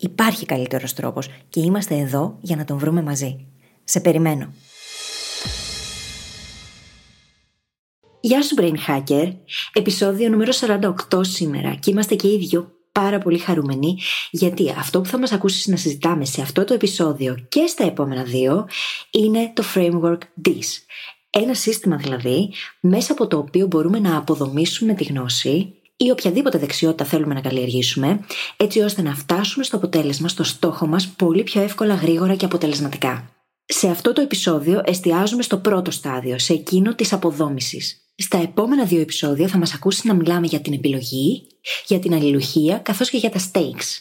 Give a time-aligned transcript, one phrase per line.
[0.00, 3.46] Υπάρχει καλύτερος τρόπος και είμαστε εδώ για να τον βρούμε μαζί.
[3.84, 4.52] Σε περιμένω.
[8.20, 9.32] Γεια σου Brain Hacker,
[9.72, 10.52] επεισόδιο νούμερο
[11.10, 13.98] 48 σήμερα και είμαστε και οι δυο πάρα πολύ χαρούμενοι
[14.30, 18.22] γιατί αυτό που θα μας ακούσεις να συζητάμε σε αυτό το επεισόδιο και στα επόμενα
[18.22, 18.68] δύο
[19.10, 20.82] είναι το framework DIS.
[21.30, 27.04] Ένα σύστημα δηλαδή μέσα από το οποίο μπορούμε να αποδομήσουμε τη γνώση ή οποιαδήποτε δεξιότητα
[27.04, 28.20] θέλουμε να καλλιεργήσουμε,
[28.56, 33.30] έτσι ώστε να φτάσουμε στο αποτέλεσμα, στο στόχο μας, πολύ πιο εύκολα, γρήγορα και αποτελεσματικά.
[33.64, 38.02] Σε αυτό το επεισόδιο εστιάζουμε στο πρώτο στάδιο, σε εκείνο της αποδόμησης.
[38.16, 41.46] Στα επόμενα δύο επεισόδια θα μας ακούσεις να μιλάμε για την επιλογή,
[41.86, 43.98] για την αλληλουχία, καθώς και για τα stakes.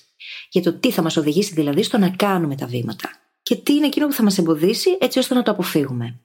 [0.49, 3.09] Για το τι θα μας οδηγήσει δηλαδή στο να κάνουμε τα βήματα.
[3.41, 6.19] Και τι είναι εκείνο που θα μας εμποδίσει έτσι ώστε να το αποφύγουμε.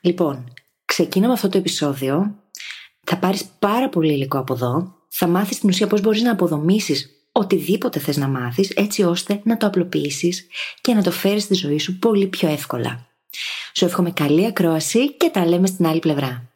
[0.00, 0.52] Λοιπόν,
[0.84, 2.34] ξεκίναμε αυτό το επεισόδιο
[3.08, 4.94] θα πάρεις πάρα πολύ υλικό από εδώ.
[5.08, 9.56] Θα μάθεις στην ουσία πώς μπορείς να αποδομήσεις οτιδήποτε θες να μάθεις, έτσι ώστε να
[9.56, 10.46] το απλοποιήσεις
[10.80, 13.06] και να το φέρεις στη ζωή σου πολύ πιο εύκολα.
[13.74, 16.50] Σου εύχομαι καλή ακρόαση και τα λέμε στην άλλη πλευρά.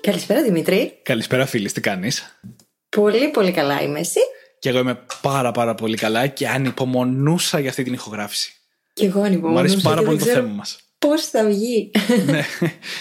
[0.00, 0.98] Καλησπέρα Δημήτρη.
[1.02, 2.40] Καλησπέρα φίλη, τι κάνεις;
[2.88, 4.20] Πολύ πολύ καλά είμαι εσύ;
[4.58, 8.52] Και εγώ είμαι πάρα πάρα πολύ καλά και ανυπομονούσα για αυτή την ηχογράφηση.
[8.92, 9.52] Και εγώ ανυπομονούσα.
[9.52, 10.87] Μου αρέσει πάρα πολύ το θέμα μας.
[10.98, 11.90] Πώς θα βγει.
[12.30, 12.44] ναι.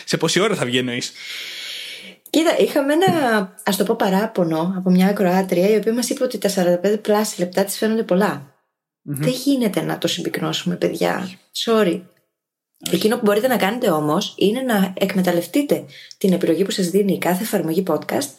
[0.06, 1.12] Σε πόση ώρα θα βγει εννοείς;
[2.30, 6.38] Κοίτα, είχαμε ένα ας το πω παράπονο από μια ακροάτρια η οποία μας είπε ότι
[6.38, 8.06] τα 45 πλάσια λεπτά της φαίνονται
[9.02, 11.30] Δεν γίνεται να το συμπυκνώσουμε, παιδιά.
[11.66, 12.02] Sorry.
[12.92, 15.86] Εκείνο που μπορείτε να κάνετε όμως είναι να εκμεταλλευτείτε
[16.18, 18.30] την επιλογή που σας δίνει η κάθε εφαρμογή podcast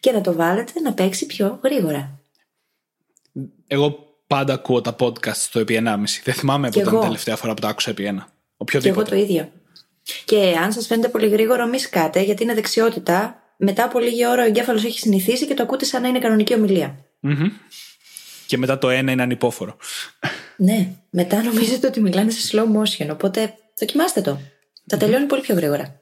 [0.00, 2.20] και να το βάλετε να παίξει πιο γρήγορα.
[3.66, 5.96] Εγώ πάντα ακούω τα podcast στο επί 1,5.
[6.24, 8.24] Δεν θυμάμαι από την τελευταία φορά που τα άκουσα επί 1.
[8.56, 9.08] Οποιοδήποτε.
[9.08, 9.52] Και εγώ το ίδιο.
[10.24, 13.40] Και αν σας φαίνεται πολύ γρήγορο, μη σκάτε, γιατί είναι δεξιότητα.
[13.56, 16.54] Μετά από λίγη ώρα ο εγκέφαλος έχει συνηθίσει και το ακούτε σαν να είναι κανονική
[18.46, 19.76] Και μετά το ένα είναι ανυπόφορο.
[20.56, 20.88] Ναι.
[21.10, 23.08] Μετά νομίζετε ότι μιλάνε σε slow motion.
[23.10, 24.40] Οπότε δοκιμάστε το.
[24.86, 26.00] Θα τελειώνει πολύ πιο γρήγορα.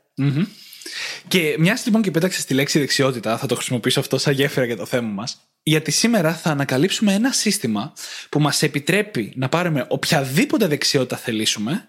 [1.28, 4.76] Και μιας λοιπόν και πέταξε τη λέξη δεξιότητα, θα το χρησιμοποιήσω αυτό σαν γέφυρα για
[4.76, 5.41] το θέμα μας.
[5.62, 7.92] Γιατί σήμερα θα ανακαλύψουμε ένα σύστημα
[8.28, 11.88] που μας επιτρέπει να πάρουμε οποιαδήποτε δεξιότητα θελήσουμε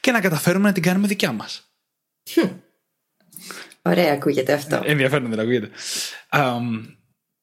[0.00, 1.70] και να καταφέρουμε να την κάνουμε δικιά μας.
[3.82, 4.76] Ωραία, ακούγεται αυτό.
[4.84, 5.70] Ε, ενδιαφέρον δεν ακούγεται.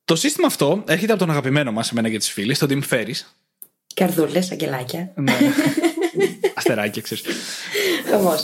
[0.05, 3.21] το σύστημα αυτό έρχεται από τον αγαπημένο μας, εμένα και τις φίλες, τον Tim Ferris.
[3.93, 5.11] Καρδούλες, αγγελάκια.
[5.15, 5.37] ναι.
[6.55, 7.23] Αστεράκια, ξέρεις.
[8.13, 8.35] Όμω.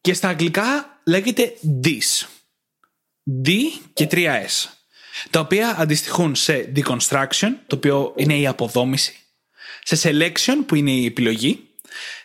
[0.00, 1.52] Και στα αγγλικά λέγεται
[1.84, 2.26] DIS.
[3.44, 3.50] D
[3.92, 4.68] και 3S.
[5.30, 9.16] Τα οποία αντιστοιχούν σε deconstruction, το οποίο είναι η αποδόμηση,
[9.82, 11.69] σε selection, που είναι η επιλογή,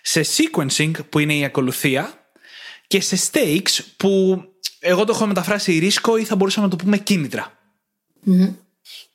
[0.01, 2.13] σε sequencing που είναι η ακολουθία
[2.87, 4.41] και σε stakes που
[4.79, 6.97] εγώ το έχω μεταφράσει ρίσκο ή θα μπορούσαμε να το πούμε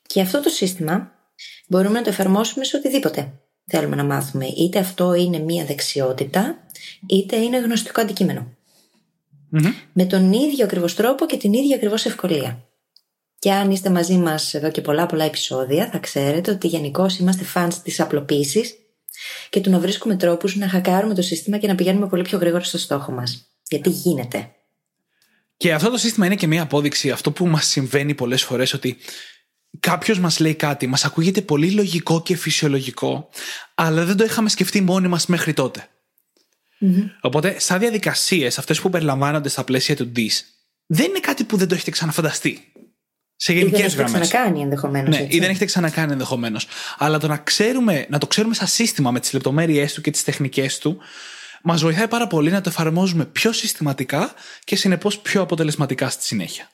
[0.07, 1.13] Και αυτό το σύστημα
[1.69, 3.33] μπορούμε να το εφαρμόσουμε σε οτιδήποτε
[3.71, 4.47] θέλουμε να μάθουμε.
[4.47, 6.67] Είτε αυτό είναι μία δεξιότητα,
[7.07, 8.05] είτε είναι γνωστικό
[9.93, 12.65] Με τον ίδιο ακριβώς τρόπο και την ίδια ακριβώς ευκολία.
[13.39, 17.45] Και αν είστε μαζί μας εδώ και πολλά πολλά επεισόδια, θα ξέρετε ότι γενικώς είμαστε
[17.55, 18.75] fans της απλοποίησης
[19.51, 22.65] και του να βρίσκουμε τρόπους να χακάρουμε το σύστημα και να πηγαίνουμε πολύ πιο γρήγορα
[22.65, 23.47] στο στόχο μας.
[23.69, 24.51] Γιατί γίνεται.
[25.57, 28.97] Και αυτό το σύστημα είναι και μια απόδειξη αυτό που μας συμβαίνει πολλές φορές ότι
[29.81, 33.29] κάποιος μας λέει κάτι, μας ακούγεται πολύ λογικό και φυσιολογικό,
[33.75, 35.89] αλλά δεν το είχαμε σκεφτεί μόνοι μας μέχρι τότε.
[36.81, 37.11] Mm-hmm.
[37.21, 40.41] Οπότε, σαν διαδικασίες, αυτές που περιλαμβάνονται στα πλαίσια του DIS,
[40.87, 42.73] δεν είναι κάτι που δεν το έχετε ξαναφανταστεί.
[43.43, 43.95] Σε γενικέ γραμμέ.
[43.95, 45.19] Δεν έχετε ξανακάνει ενδεχομένως.
[45.19, 46.67] Ναι, ή δεν έχετε ξανακάνει ενδεχομένως.
[46.99, 50.25] Αλλά το να, ξέρουμε, να το ξέρουμε σαν σύστημα με τις λεπτομέρειές του και τις
[50.25, 50.99] τεχνικές του,
[51.63, 54.35] μας βοηθάει πάρα πολύ να το εφαρμόζουμε πιο συστηματικά
[54.65, 56.71] και συνεπώς πιο αποτελεσματικά στη συνέχεια.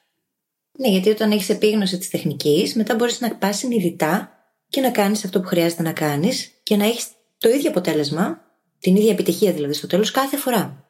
[0.79, 4.31] Ναι, γιατί όταν έχεις επίγνωση της τεχνικής, μετά μπορείς να πας συνειδητά
[4.69, 7.07] και να κάνεις αυτό που χρειάζεται να κάνεις και να έχεις
[7.39, 8.41] το ίδιο αποτέλεσμα,
[8.79, 10.86] την ίδια επιτυχία δηλαδή στο τέλος κάθε φορά.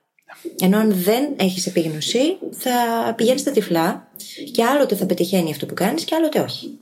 [0.61, 2.73] Ενώ αν δεν έχεις επίγνωση, θα
[3.17, 4.08] πηγαίνεις στα τυφλά
[4.52, 6.78] και άλλοτε θα πετυχαίνει αυτό που κάνεις και άλλοτε όχι.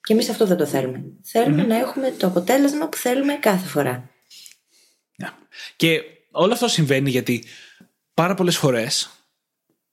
[0.00, 1.02] Και εμείς αυτό δεν το θέλουμε.
[1.66, 4.10] να έχουμε το αποτέλεσμα που θέλουμε κάθε φορά.
[5.16, 5.28] Ναι.
[5.76, 7.44] Και όλο αυτό συμβαίνει γιατί
[8.14, 9.10] πάρα πολλές φορές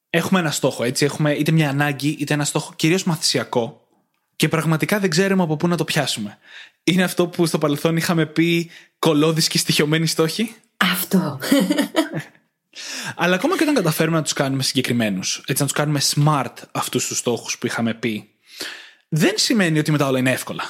[0.09, 1.05] έχουμε ένα στόχο, έτσι.
[1.05, 3.87] Έχουμε είτε μια ανάγκη, είτε ένα στόχο κυρίως μαθησιακό
[4.35, 6.37] και πραγματικά δεν ξέρουμε από πού να το πιάσουμε.
[6.83, 8.69] Είναι αυτό που στο παρελθόν είχαμε πει
[8.99, 10.55] κολόδης και στοιχειωμένοι στόχοι.
[10.77, 11.39] Αυτό.
[13.15, 17.07] Αλλά ακόμα και όταν καταφέρουμε να τους κάνουμε συγκεκριμένους, έτσι να τους κάνουμε smart αυτούς
[17.07, 18.29] τους στόχους που είχαμε πει,
[19.09, 20.63] δεν σημαίνει ότι μετά όλα είναι εύκολα.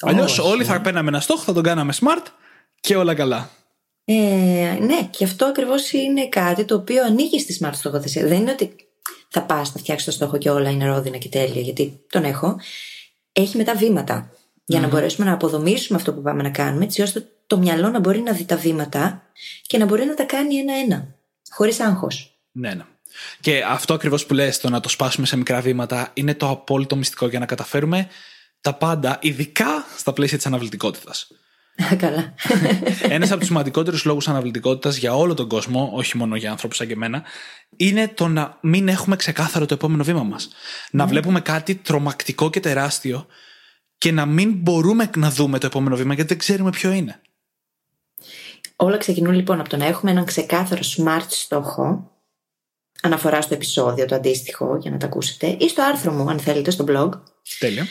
[0.00, 2.26] Αλλιώς όλοι θα παίρναμε ένα στόχο, θα τον κάναμε smart
[2.80, 3.50] και όλα καλά.
[4.04, 8.26] Ε, ναι, και αυτό ακριβώς είναι κάτι το οποίο ανοίγει στη smart στοχοθεσία.
[8.26, 8.76] Δεν είναι ότι
[9.28, 12.60] θα πας, θα φτιάξεις το στόχο και όλα είναι ρόδινα και τέλεια, γιατί τον έχω.
[13.32, 14.30] Έχει μετά βήματα
[14.64, 18.00] για να μπορέσουμε να αποδομήσουμε αυτό που πάμε να κάνουμε, έτσι ώστε το μυαλό να
[18.00, 19.22] μπορεί να δει τα βήματα
[19.66, 21.15] και να μπορεί να τα κάνει ένα-ένα,
[21.56, 22.38] χωρίς άγχος.
[22.52, 22.84] Ναι, ναι.
[23.40, 26.96] Και αυτό ακριβώς που λες, το να το σπάσουμε σε μικρά βήματα, είναι το απόλυτο
[26.96, 28.08] μυστικό για να καταφέρουμε
[28.60, 31.28] τα πάντα, ειδικά στα πλαίσια της αναβλητικότητας.
[32.02, 32.34] Καλά.
[33.16, 36.86] Ένας από τους σημαντικότερους λόγους αναβλητικότητας για όλο τον κόσμο, όχι μόνο για ανθρώπου σαν
[36.86, 37.22] και εμένα,
[37.76, 40.48] είναι το να μην έχουμε ξεκάθαρο το επόμενο βήμα μας.
[40.90, 41.10] Να ναι.
[41.10, 43.26] βλέπουμε κάτι τρομακτικό και τεράστιο
[43.98, 47.20] και να μην μπορούμε να δούμε το επόμενο βήμα γιατί δεν ξέρουμε ποιο είναι.
[48.76, 52.10] Όλα ξεκινούν λοιπόν από το να έχουμε έναν ξεκάθαρο smart στόχο,
[53.02, 56.70] αναφορά στο επεισόδιο το αντίστοιχο για να τα ακούσετε, ή στο άρθρο μου, αν θέλετε,
[56.70, 57.10] στο blog.
[57.58, 57.86] Τέλεια.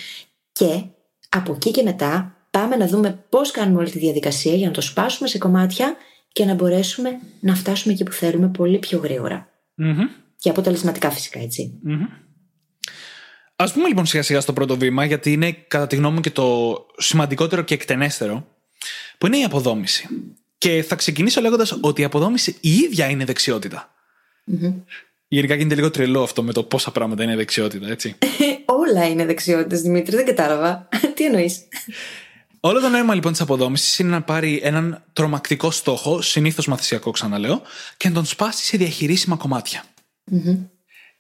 [0.52, 0.84] Και
[1.30, 4.82] από εκεί και μετά πάμε να δούμε πώς κάνουμε όλη τη διαδικασία για να το
[4.82, 5.96] σπάσουμε σε κομμάτια
[6.32, 7.10] και να μπορέσουμε
[7.40, 9.50] να φτάσουμε εκεί που θέλουμε πολύ πιο γρήγορα.
[10.38, 11.80] Και αποτελεσματικά φυσικά, έτσι.
[13.56, 16.32] Α πούμε λοιπόν σιγά σιγά στο πρώτο βήμα, γιατί είναι κατά τη γνώμη μου και
[16.32, 18.48] το σημαντικότερο και εκτενέστερο,
[19.18, 20.08] που είναι η αποδόμηση.
[20.58, 23.94] Και θα ξεκινήσω λέγοντας ότι η αποδόμηση η ίδια είναι δεξιότητα.
[24.52, 24.74] Mm-hmm.
[25.28, 28.16] Γενικά γίνεται λίγο τρελό αυτό με το πόσα πράγματα είναι δεξιότητα, έτσι.
[28.66, 30.90] Όλα είναι δεξιότητες, Δημήτρη, δεν κατάλαβα.
[31.16, 31.68] Τι εννοείς;
[32.60, 37.62] Όλο το νόημα λοιπόν της αποδόμησης είναι να πάρει έναν τρομακτικό στόχο, συνήθως μαθησιακό ξαναλέω,
[37.98, 39.38] και να τον σπάσει σε διαχειρίσιμα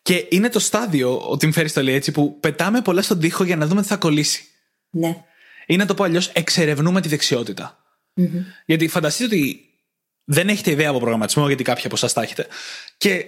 [0.02, 3.44] Και είναι το στάδιο, ο Τιμ Φέρις το λέει έτσι, που πετάμε πολλά στον τοίχο
[3.44, 4.44] για να δούμε τι θα κολλήσει.
[4.90, 5.24] Ναι.
[5.66, 7.85] Ή να το πω αλλιώς, εξερευνούμε τη δεξιότητα.
[8.66, 9.70] Γιατί φανταστείτε ότι
[10.24, 12.48] δεν έχετε ιδέα από προγραμματισμό, γιατί κάποιοι από εσάς τα έχετε.
[12.98, 13.26] Και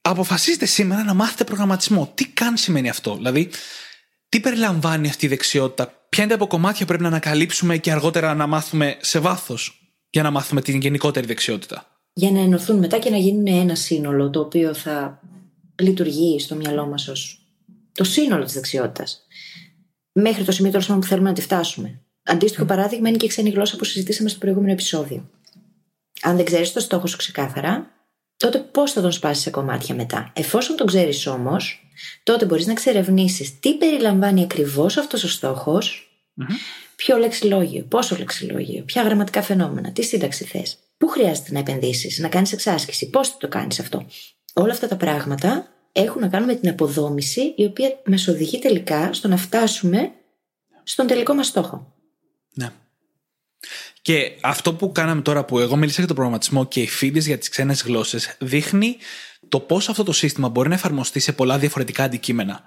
[0.00, 2.12] αποφασίζετε σήμερα να μάθετε προγραμματισμό.
[2.14, 3.50] Τι καν σημαίνει αυτό, Δηλαδή,
[4.28, 8.34] τι περιλαμβάνει αυτή η δεξιότητα, ποια είναι τα αποκομμάτια που πρέπει να ανακαλύψουμε και αργότερα
[8.34, 13.10] να μάθουμε σε βάθος για να μάθουμε την γενικότερη δεξιότητα; Για να ενωθούν μετά και
[13.10, 15.20] να γίνουν ένα σύνολο το οποίο θα
[15.80, 17.42] λειτουργεί στο μυαλό μας ως
[17.92, 19.26] το σύνολο της δεξιότητας.
[20.12, 22.02] Μέχρι το σημείο τέλος που θέλουμε να τη φτάσουμε.
[22.30, 25.30] Αντίστοιχο παράδειγμα είναι και η ξένη γλώσσα που συζητήσαμε στο προηγούμενο επεισόδιο.
[26.22, 27.90] Αν δεν ξέρεις το στόχο σου ξεκάθαρα,
[28.36, 30.32] τότε πώς θα τον σπάσεις σε κομμάτια μετά.
[30.32, 31.90] Εφόσον τον ξέρεις όμως,
[32.22, 35.78] τότε μπορείς να εξερευνήσει τι περιλαμβάνει ακριβώς αυτός ο στοχο
[36.96, 42.28] ποιο λεξιλόγιο, πόσο λεξιλόγιο, ποια γραμματικά φαινόμενα, τι σύνταξη θες, πού χρειάζεται να επενδύσεις, να
[42.28, 44.06] κάνεις εξάσκηση, πώς θα το κάνεις αυτό.
[44.52, 49.12] Όλα αυτά τα πράγματα έχουν να κάνουν με την αποδόμηση, η οποία μας οδηγεί τελικά
[49.12, 50.12] στο να φτάσουμε
[50.82, 51.92] στον τελικό μας στόχο.
[52.58, 52.72] Ναι.
[54.02, 57.38] Και αυτό που κάναμε τώρα που εγώ μίλησα για τον προγραμματισμό και οι φίλε για
[57.38, 58.96] τις ξένες γλώσσες δείχνει
[59.48, 62.62] το πώς αυτό το σύστημα μπορεί να εφαρμοστεί σε πολλά διαφορετικά αντικείμενα.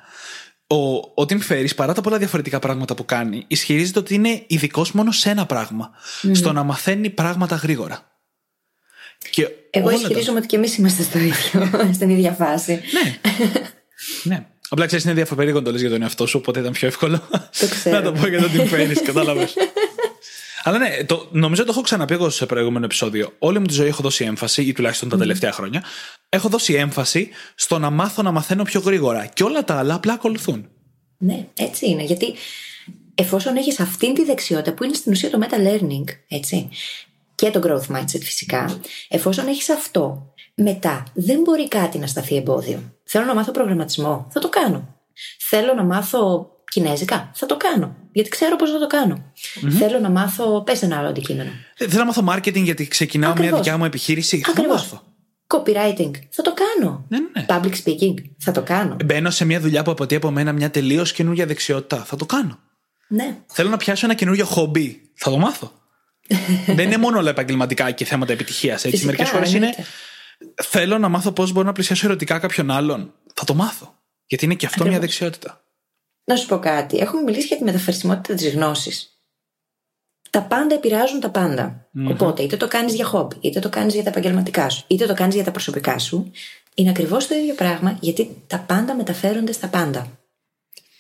[0.68, 4.92] Ο, ο Tim Ferriss, παρά τα πολλά διαφορετικά πράγματα που κάνει, ισχυρίζεται ότι είναι ειδικός
[4.92, 5.92] μόνο σε ένα πράγμα.
[6.32, 8.12] Στο να μαθαίνει πράγματα γρήγορα.
[9.30, 12.82] Και Εγώ ισχυρίζομαι ότι και εμείς είμαστε στο ίδιο, στην ίδια φάση.
[12.92, 13.20] Ναι.
[14.36, 14.46] ναι.
[14.74, 17.28] Απλά ξέρεις, είναι διαφορετικό το λες για τον εαυτό σου, οπότε ήταν πιο εύκολο
[17.92, 19.54] να το πω για τον Tim Ferriss, κατάλαβες.
[20.64, 23.34] Αλλά ναι, το, νομίζω το έχω ξαναπεί εγώ σε προηγούμενο επεισόδιο.
[23.40, 25.84] Όλη μου τη ζωή έχω δώσει έμφαση, ή τουλάχιστον τα τελευταία χρόνια,
[26.30, 29.26] έχω δώσει έμφαση στο να μάθω να μαθαίνω πιο γρήγορα.
[29.26, 30.70] Και όλα τα άλλα απλά ακολουθούν.
[31.18, 32.04] Ναι, έτσι είναι.
[32.04, 32.34] Γιατί
[33.16, 36.70] εφόσον έχεις αυτή τη δεξιότητα που είναι στην ουσία το meta learning, έτσι,
[37.36, 42.80] και το growth mindset φυσικά, εφόσον έχεις αυτό, μετά δεν μπορεί κάτι να σταθεί εμπόδιο.
[43.04, 44.96] Θέλω να μάθω προγραμματισμό, θα το κάνω.
[45.50, 47.96] Θέλω να μάθω Κινέζικα, θα το κάνω.
[48.12, 49.32] Γιατί ξέρω πώς να το κανω
[49.70, 50.64] Θέλω να μάθω.
[50.64, 51.50] Πες ένα άλλο αντικείμενο.
[51.78, 53.52] Ε, θέλω να μάθω marketing γιατί ξεκινάω Ακριβώς.
[53.52, 54.42] μια δικιά μου επιχείρηση.
[54.42, 55.02] Θα το μάθω.
[55.48, 56.12] Copywriting.
[56.30, 57.06] Θα το κάνω.
[57.08, 57.46] Ναι, ναι.
[57.48, 58.14] Public speaking.
[58.40, 58.96] Θα το κάνω.
[59.06, 61.98] Μπαίνω σε μια δουλειά που αποτελεί από μένα μια τελείως καινούργια δεξιότητα.
[61.98, 62.60] Θα το κάνω.
[63.08, 63.38] Ναι.
[63.46, 65.02] Θέλω να πιάσω ένα καινούριο χομπί.
[65.16, 65.72] Θα το μάθω.
[66.76, 68.86] Δεν είναι μόνο όλα επαγγελματικά και θέματα επιτυχίας.
[69.04, 69.76] Μερικές φορές είναι.
[70.64, 73.14] Θέλω να μάθω πώς μπορώ να πλησιάσω ερωτικά κάποιον άλλον.
[73.34, 73.96] Θα το μάθω.
[74.26, 75.64] Γιατί είναι και αυτό μια δεξιότητα.
[76.24, 76.98] Να σου πω κάτι.
[76.98, 79.12] Έχουμε μιλήσει για τη μεταφερσιμότητα της γνώσης.
[80.30, 84.04] Τα πάντα επηρεάζουν τα παντα Οπότε, είτε το κάνεις για χόμπι, είτε το κάνεις για
[84.04, 86.32] τα επαγγελματικά σου, είτε το κάνεις για τα προσωπικά σου,
[86.76, 90.20] είναι ακριβώς το ίδιο πράγμα γιατί τα πάντα μεταφέρονται στα πάντα.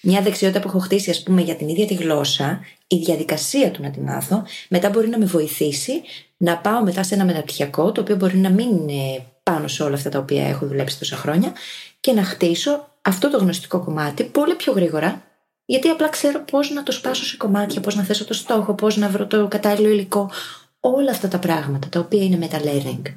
[0.02, 3.82] Μια δεξιότητα που έχω χτίσει, ας πούμε, για την ίδια τη γλώσσα, η διαδικασία του
[3.82, 6.02] να τη μάθω, μετά μπορεί να με βοηθήσει
[6.42, 9.96] να πάω μετά σε ένα μεταπτυχιακό, το οποίο μπορεί να μην είναι πάνω σε όλα
[9.96, 11.54] αυτά τα οποία έχω δουλέψει τόσα χρόνια,
[12.00, 15.22] και να χτίσω αυτό το γνωστικό κομμάτι πολύ πιο γρήγορα,
[15.66, 18.98] γιατί απλά ξέρω πώς να το σπάσω σε κομμάτια, πώς να θέσω το στόχο, πώς
[18.98, 20.32] να βρω το κατάλληλο υλικό.
[20.80, 23.14] Όλα αυτά τα πράγματα τα οποία είναι meta-learning.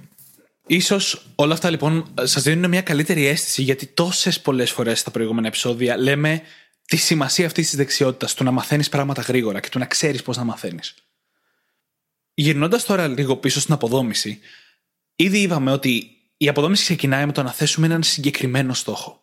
[0.66, 5.47] Ίσως όλα αυτά λοιπόν σας δίνουν μια καλύτερη αίσθηση γιατί τόσες πολλές φορές στα προηγούμενα
[5.47, 6.40] επεισόδια λέμε
[6.87, 10.37] τη σημασία αυτής της δεξιότητας, του να μαθαίνεις πράγματα γρήγορα και του να ξέρεις πώς
[10.37, 10.95] να μαθαίνεις.
[12.35, 14.38] Γυρνώντας τώρα λίγο πίσω στην αποδόμηση,
[15.17, 19.23] ήδη είπαμε ότι η αποδόμηση ξεκινάει με το να θέσουμε έναν συγκεκριμένο στόχο.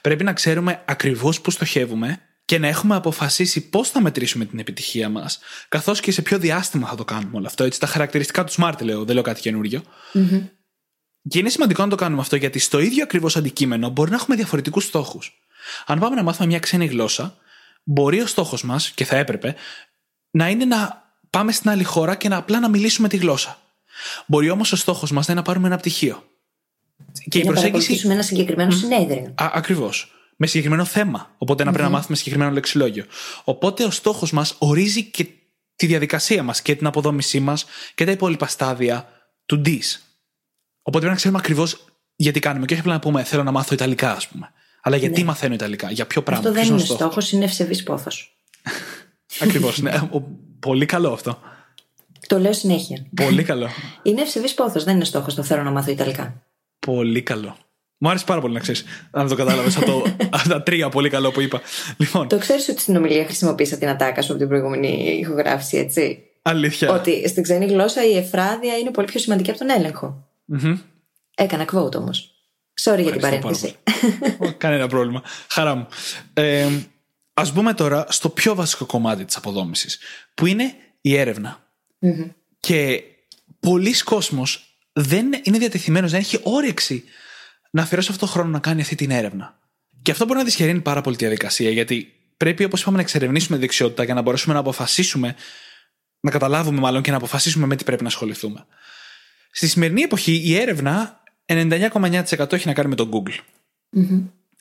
[0.00, 5.08] Πρέπει να ξέρουμε ακριβώς πού στοχεύουμε και να έχουμε αποφασίσει πώς θα μετρήσουμε την επιτυχία
[5.08, 7.64] μας, καθώς και σε ποιο διάστημα θα το κάνουμε όλο αυτό.
[7.64, 9.82] Έτσι, τα χαρακτηριστικά του Smart λέω, δεν λέω κάτι καινούριο.
[10.14, 10.48] Mm-hmm.
[11.28, 14.36] Και είναι σημαντικό να το κάνουμε αυτό γιατί στο ίδιο ακριβώς αντικείμενο μπορεί να έχουμε
[14.36, 15.32] διαφορετικούς στόχους.
[15.86, 17.38] Αν πάμε να μάθουμε μια ξένη γλώσσα,
[17.84, 19.54] μπορεί ο στόχος μας, και θα έπρεπε,
[20.30, 21.03] να είναι να
[21.34, 23.58] πάμε στην άλλη χώρα και να απλά να μιλήσουμε τη γλώσσα.
[24.26, 26.24] Μπορεί όμως ο στόχος μας να είναι να πάρουμε ένα πτυχίο.
[27.28, 28.06] Και, η προσέγγιση.
[28.06, 29.34] Να ένα συγκεκριμένο συνέδριο.
[29.34, 30.12] Ακριβώς.
[30.36, 31.34] Με συγκεκριμένο θέμα.
[31.38, 33.04] Οπότε να πρέπει να μάθουμε συγκεκριμένο λεξιλόγιο.
[33.44, 35.26] Οπότε ο στόχος μας ορίζει και
[35.76, 37.64] τη διαδικασία μας και την αποδόμησή μας
[37.94, 39.08] και τα υπόλοιπα στάδια
[39.46, 39.98] του DIS.
[40.82, 41.84] Οπότε πρέπει να ξέρουμε ακριβώς
[42.16, 42.66] γιατί κάνουμε.
[42.66, 44.50] Και όχι απλά να πούμε Θέλω να μάθω Ιταλικά, ας πούμε.
[44.82, 45.26] Αλλά γιατί ναι.
[45.26, 46.48] μαθαίνω Ιταλικά, για ποιο πράγμα.
[46.48, 48.36] Αυτό δεν είναι στόχος, είναι ευσεβής πόθος.
[49.40, 49.78] Ακριβώς.
[49.78, 49.92] ναι.
[50.64, 51.38] Πολύ καλό αυτό.
[52.26, 53.06] Το λέω συνέχεια.
[53.14, 53.68] Πολύ καλό.
[54.02, 56.42] είναι ευσεβής πόθος, δεν είναι στόχος το θέλω να μάθω Ιταλικά.
[56.78, 57.56] Πολύ καλό.
[57.98, 58.84] Μου άρεσε πάρα πολύ να ξέρεις.
[59.10, 60.02] Αν το κατάλαβες από
[60.48, 61.60] τα τρία πολύ καλό που είπα.
[61.96, 62.28] Λοιπόν.
[62.28, 66.92] Το ξέρεις ότι στην ομιλία χρησιμοποίησα την ατάκα σου από την προηγούμενη ηχογράφηση, έτσι; Αλήθεια.
[66.92, 70.28] Ότι στην ξένη γλώσσα η εφράδια είναι πολύ πιο σημαντική από τον έλεγχο.
[70.54, 70.78] Mm-hmm.
[71.36, 72.34] Έκανα quote όμως.
[72.82, 73.74] Sorry για την παρένθεση.
[74.56, 75.22] Κανένα πρόβλημα.
[75.48, 75.86] Χαρά μου.
[76.34, 76.66] Ε,
[77.34, 79.98] Α μπούμε τώρα στο πιο βασικό κομμάτι της αποδόμησης,
[80.34, 81.70] που είναι η ερευνα
[82.60, 83.02] Και
[83.60, 87.04] πολλοί κόσμος δεν είναι διατεθειμένος, δεν έχει όρεξη
[87.70, 89.58] να αφιερώσει αυτό το χρόνο να κάνει αυτή την έρευνα.
[90.02, 93.58] Και αυτό μπορεί να δυσχεραίνει πάρα πολύ τη διαδικασία, γιατί πρέπει, όπως είπαμε, να εξερευνήσουμε
[93.58, 95.34] δεξιότητα για να μπορέσουμε να αποφασίσουμε,
[96.20, 98.66] να καταλάβουμε μάλλον και να αποφασίσουμε με τι πρέπει να ασχοληθούμε.
[99.50, 103.38] Στη σημερινή εποχή η έρευνα 99,9% έχει να κάνει με το Google.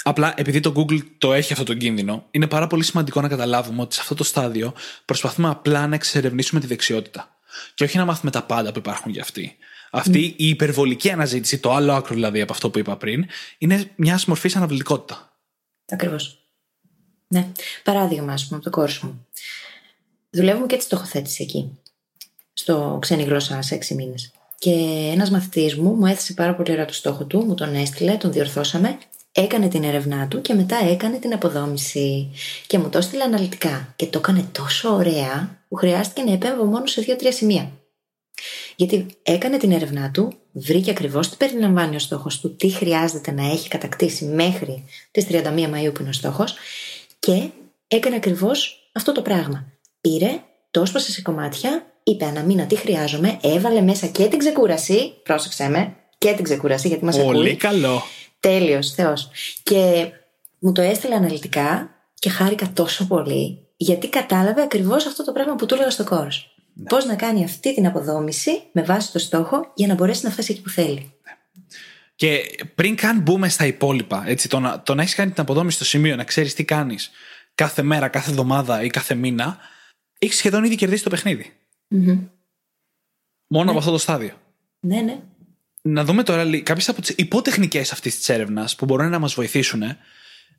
[0.03, 3.81] Απλά επειδή το Google το έχει αυτό το κίνδυνο, είναι πάρα πολύ σημαντικό να καταλάβουμε
[3.81, 4.73] ότι σε αυτό το στάδιο
[5.05, 7.37] προσπαθούμε απλά να εξερευνήσουμε τη δεξιότητα.
[7.73, 9.57] Και όχι να μάθουμε τα πάντα που υπάρχουν για αυτή.
[9.91, 13.25] Αυτή η υπερβολική αναζήτηση, το άλλο άκρο δηλαδή από αυτό που είπα πριν,
[13.57, 15.37] είναι μιας μορφής αναβλητικότητα.
[15.91, 16.37] Ακριβώς.
[17.27, 17.51] Ναι.
[17.83, 19.27] Παράδειγμα, ας πούμε, από το κόρσο μου.
[20.29, 21.79] Δουλεύουμε και τη στοχοθέτηση εκεί.
[22.53, 24.31] Στο ξένη γλώσσα σε έξι μήνες.
[24.59, 24.71] Και
[25.13, 28.31] ένας μαθητής μου μου έθεσε πάρα πολύ ωραία το στόχο του, μου τον έστειλε, τον
[28.31, 28.97] διορθώσαμε,
[29.35, 32.31] έκανε την έρευνά του και μετά έκανε την αποδόμηση.
[32.67, 33.93] Και μου το έστειλε αναλυτικά.
[33.95, 37.71] Και το έκανε τόσο ωραία που χρειάστηκε να επέμβω μόνο σε δύο-τρία σημεία.
[38.75, 43.51] Γιατί έκανε την έρευνά του, βρήκε ακριβώς τι περιλαμβάνει ο στόχος του, τι χρειάζεται να
[43.51, 46.53] έχει κατακτήσει μέχρι τις 31 Μαου που είναι ο στόχος,
[47.19, 47.49] και
[47.87, 49.65] έκανε ακριβώς αυτό το πράγμα.
[50.01, 55.69] Πήρε, το έσπασε σε κομμάτια, είπε αναμήνα τι χρειάζομαι, έβαλε μέσα και την ξεκούραση, πρόσεξε
[55.69, 57.33] με, και την ξεκούραση γιατί μας ακούει.
[57.33, 58.01] Πολύ καλό.
[58.43, 59.29] Τέλειος, Θεός.
[59.63, 60.11] Και
[60.59, 65.65] μου το έστειλε αναλυτικά και χάρηκα τόσο πολύ γιατί κατάλαβε ακριβώς αυτό το πράγμα που
[65.65, 66.29] του έλεγα στο κόρο.
[66.73, 66.83] Ναι.
[66.83, 70.51] Πώς να κάνει αυτή την αποδόμηση με βάση το στόχο για να μπορέσει να φτάσει
[70.51, 71.13] εκεί που θέλει.
[72.15, 72.39] Και
[72.75, 75.85] πριν καν μπούμε στα υπόλοιπα, έτσι, το να, το να έχεις κάνει την αποδόμηση στο
[75.85, 77.11] σημείο, να ξέρεις τι κάνεις
[77.55, 79.57] κάθε μέρα, κάθε εβδομάδα ή κάθε μήνα,
[80.19, 81.53] έχεις σχεδόν ήδη κερδίσει το παιχνίδι.
[81.91, 82.19] Mm-hmm.
[83.47, 83.69] Μόνο ναι.
[83.69, 84.33] από αυτό το στάδιο.
[84.79, 85.19] Ναι, ναι.
[85.85, 89.83] Να δούμε τώρα κάποιες από τις υπότεχνικέ αυτής της έρευνας που μπορούν να μας βοηθήσουν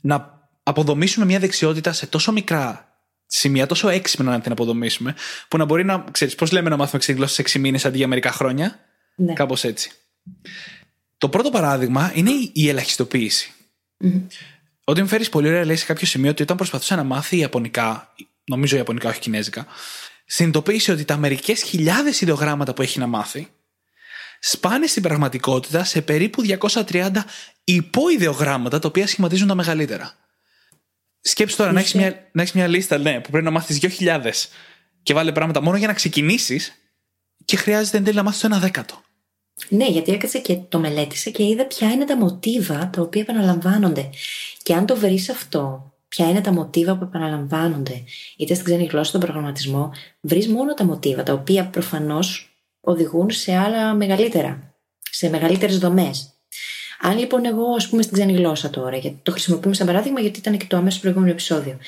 [0.00, 2.94] να αποδομήσουμε μια δεξιότητα σε τόσο μικρά
[3.26, 5.14] σημεία, τόσο έξυπνα να την αποδομήσουμε,
[5.48, 6.04] που να μπορεί να.
[6.10, 8.78] ξέρεις, πώς λέμε να μάθουμε ξένη γλώσσα σε 6 μήνες αντί για μερικά χρόνια;
[9.16, 9.32] Ναι.
[9.32, 9.90] Κάπως έτσι.
[11.18, 13.52] Το πρώτο παράδειγμα είναι η ελαχιστοποίηση.
[14.84, 18.14] Ότι μου φέρεις πολύ ωραία λέει σε κάποιο σημείο ότι όταν προσπαθούσα να μάθει Ιαπωνικά,
[18.44, 19.66] νομίζω Ιαπωνικά, όχι Κινέζικα,
[20.26, 23.48] συνειδητοποίησε ότι τα μερικές χιλιάδες ιδεογράμματα που έχει να μάθει
[24.46, 27.10] σπάνε στην πραγματικότητα σε περίπου 230
[27.64, 30.14] υποειδεογράμματα τα οποία σχηματίζουν τα μεγαλύτερα.
[31.20, 34.20] Σκέψου τώρα να έχεις μια, να έχεις μια λίστα ναι, που πρέπει να μάθεις 2.000
[35.02, 36.72] και βάλε πράγματα μόνο για να ξεκινήσεις
[37.44, 39.02] και χρειάζεται εν τέλει να μάθεις το ένα δέκατο.
[39.68, 44.10] Ναι, γιατί έκατσε και το μελέτησε και είδα ποια είναι τα μοτίβα τα οποία επαναλαμβάνονται.
[44.62, 48.04] Και αν το βρεις αυτό, ποια είναι τα μοτίβα που επαναλαμβάνονται,
[48.36, 52.53] είτε στην ξένη γλώσσα, στον προγραμματισμό, βρεις μόνο τα μοτίβα τα οποία προφανώς
[52.84, 54.74] οδηγούν σε άλλα μεγαλύτερα,
[55.10, 56.28] σε μεγαλύτερες δομές.
[57.00, 60.38] Αν λοιπόν εγώ, ας πούμε, στην ξένη γλώσσα τώρα, γιατί το χρησιμοποιούμε σαν παράδειγμα, γιατί
[60.38, 61.78] ήταν και το αμέσω προηγούμενο επεισόδιο.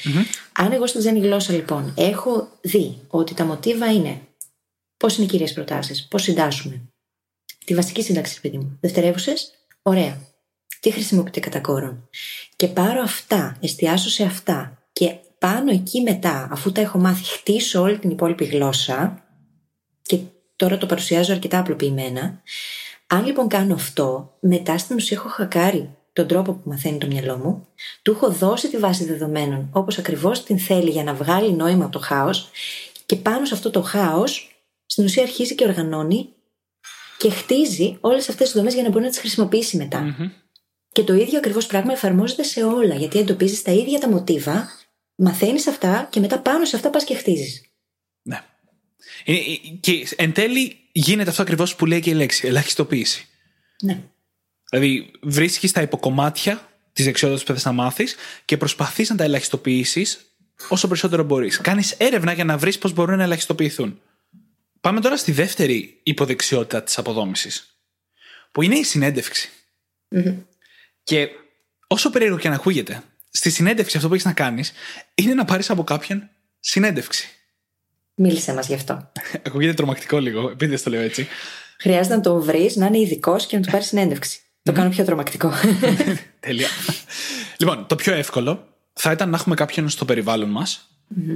[0.53, 4.21] Αν εγώ στην ξένη γλώσσα λοιπόν έχω δει ότι τα μοτίβα είναι
[4.97, 6.83] πώς είναι οι κυρίες προτάσεις, πώς συντάσσουμε,
[7.65, 9.51] τη βασική σύνταξη, παιδί μου, δευτερεύουσες,
[9.83, 10.21] ωραία.
[10.81, 12.09] Τι χρησιμοποιείται κατά κόρον.
[12.57, 17.81] Και πάρω αυτά, εστιάσω σε αυτά και πάνω εκεί μετά, αφού τα έχω μάθει, χτίσω
[17.81, 19.25] όλη την υπόλοιπη γλώσσα
[20.03, 20.19] και
[20.57, 22.43] τώρα το παρουσιάζω αρκετά απλοποιημένα.
[23.07, 27.37] Αν λοιπόν κάνω αυτό, μετά στην ουσία έχω χακάρει τον τρόπο που μαθαίνει το μυαλό
[27.37, 27.67] μου,
[28.03, 31.93] του έχω δώσει τη βάση δεδομένων όπως ακριβώς την θέλει για να βγάλει νόημα από
[31.93, 32.51] το χάος
[33.07, 36.29] και πάνω σε αυτό το χάος, στην ουσία αρχίζει και οργανώνει
[37.19, 39.77] και χτίζει όλες αυτές τις δομές για να μπορεί να τις χρησιμοποιήσει
[40.93, 44.69] Και το ίδιο ακριβώς πράγμα εφαρμόζεται σε όλα, γιατί εντοπίζεις τα ίδια τα μοτίβα,
[45.15, 47.71] μαθαίνεις αυτά και μετά πάνω σε αυτά πας και χτίζεις.
[48.23, 48.41] Ναι.
[49.29, 49.39] Ε, ε,
[49.81, 53.27] Και εν τέλει γίνεται αυτό ακριβώς που λέει και η λέξη, ελαχιστοποίηση.
[53.83, 54.03] Ναι.
[54.71, 60.21] Δηλαδή, βρίσκεις τα υποκομμάτια της δεξιότητας που θες να μάθεις και προσπαθείς να τα ελαχιστοποιήσεις
[60.69, 61.61] όσο περισσότερο μπορείς.
[61.61, 64.01] Κάνεις έρευνα για να βρεις πώς μπορούν να ελαχιστοποιηθούν.
[64.81, 67.81] Πάμε τώρα στη δεύτερη υποδεξιότητα της αποδόμησης,
[68.53, 69.51] που είναι η συνέντευξη.
[71.03, 71.29] Και
[71.87, 74.73] όσο περίεργο και αν ακούγεται, στη συνέντευξη αυτό που έχεις να κάνεις
[75.15, 76.29] είναι να πάρεις από κάποιον
[76.61, 77.36] συνέντευξη.
[78.19, 79.11] Μίλησε μας γι' αυτό.
[79.47, 81.27] Ακούγεται τρομακτικό λίγο, επειδή το λέω έτσι.
[81.79, 84.41] Χρειάζεται να τον βρεις, να είναι ειδικό και να του πάρεις συνέντευξη.
[84.63, 85.53] Το κάνω πιο τρομακτικό.
[86.41, 86.69] Τέλεια.
[87.59, 90.89] λοιπόν, το πιο εύκολο θα ήταν να έχουμε κάποιον στο περιβάλλον μας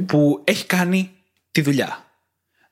[0.07, 1.11] που έχει κάνει
[1.51, 2.05] τη δουλειά.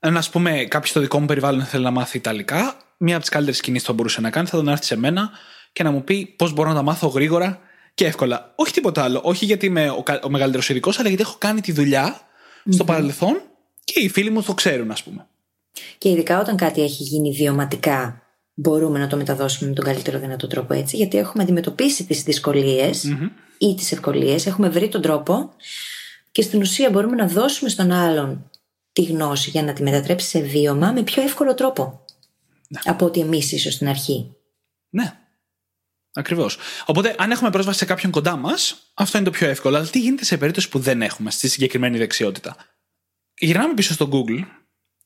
[0.01, 3.31] Να ας πούμε, κάποιος στο δικό μου περιβάλλον θέλει να μάθει Ιταλικά, μία από τις
[3.31, 5.31] καλύτερες κινήσει που θα μπορούσε να κάνει θα τον έρθει σε μένα
[5.73, 7.61] και να μου πει πώς μπορώ να τα μάθω γρήγορα
[7.94, 8.53] και εύκολα.
[8.55, 9.21] Όχι τίποτα άλλο.
[9.25, 12.21] Όχι γιατί είμαι ο, κα- ο μεγαλύτερος ειδικός, αλλά γιατί έχω κάνει τη δουλειά
[12.71, 13.42] στο παρελθόν
[13.92, 15.27] και οι φίλοι μου το ξέρουν, ας πούμε.
[15.98, 18.22] και ειδικά όταν κάτι έχει γίνει βιωματικά,
[18.55, 23.05] μπορούμε να το μεταδώσουμε με τον καλύτερο δυνατό τρόπο έτσι, γιατί έχουμε αντιμετωπίσει τις δυσκολίες
[23.59, 25.53] ή τις ευκολίες, έχουμε βρει τον τρόπο
[26.33, 28.51] και στην ουσία μπορούμε να δώσουμε στον άλλον
[28.92, 32.05] τη γνώση για να τη μετατρέψει σε βίωμα με πιο εύκολο τρόπο.
[32.85, 34.37] Από ότι εμείς ίσως στην αρχή.
[34.88, 35.18] Ναι.
[36.12, 36.59] Ακριβώς.
[36.87, 39.77] Οπότε, αν έχουμε πρόσβαση σε κάποιον κοντά μας, αυτό είναι το πιο εύκολο.
[39.77, 42.57] Αλλά τι γίνεται σε περίπτωση που δεν έχουμε στη συγκεκριμένη δεξιότητα;
[43.38, 44.44] Γυρνάμε πίσω στο Google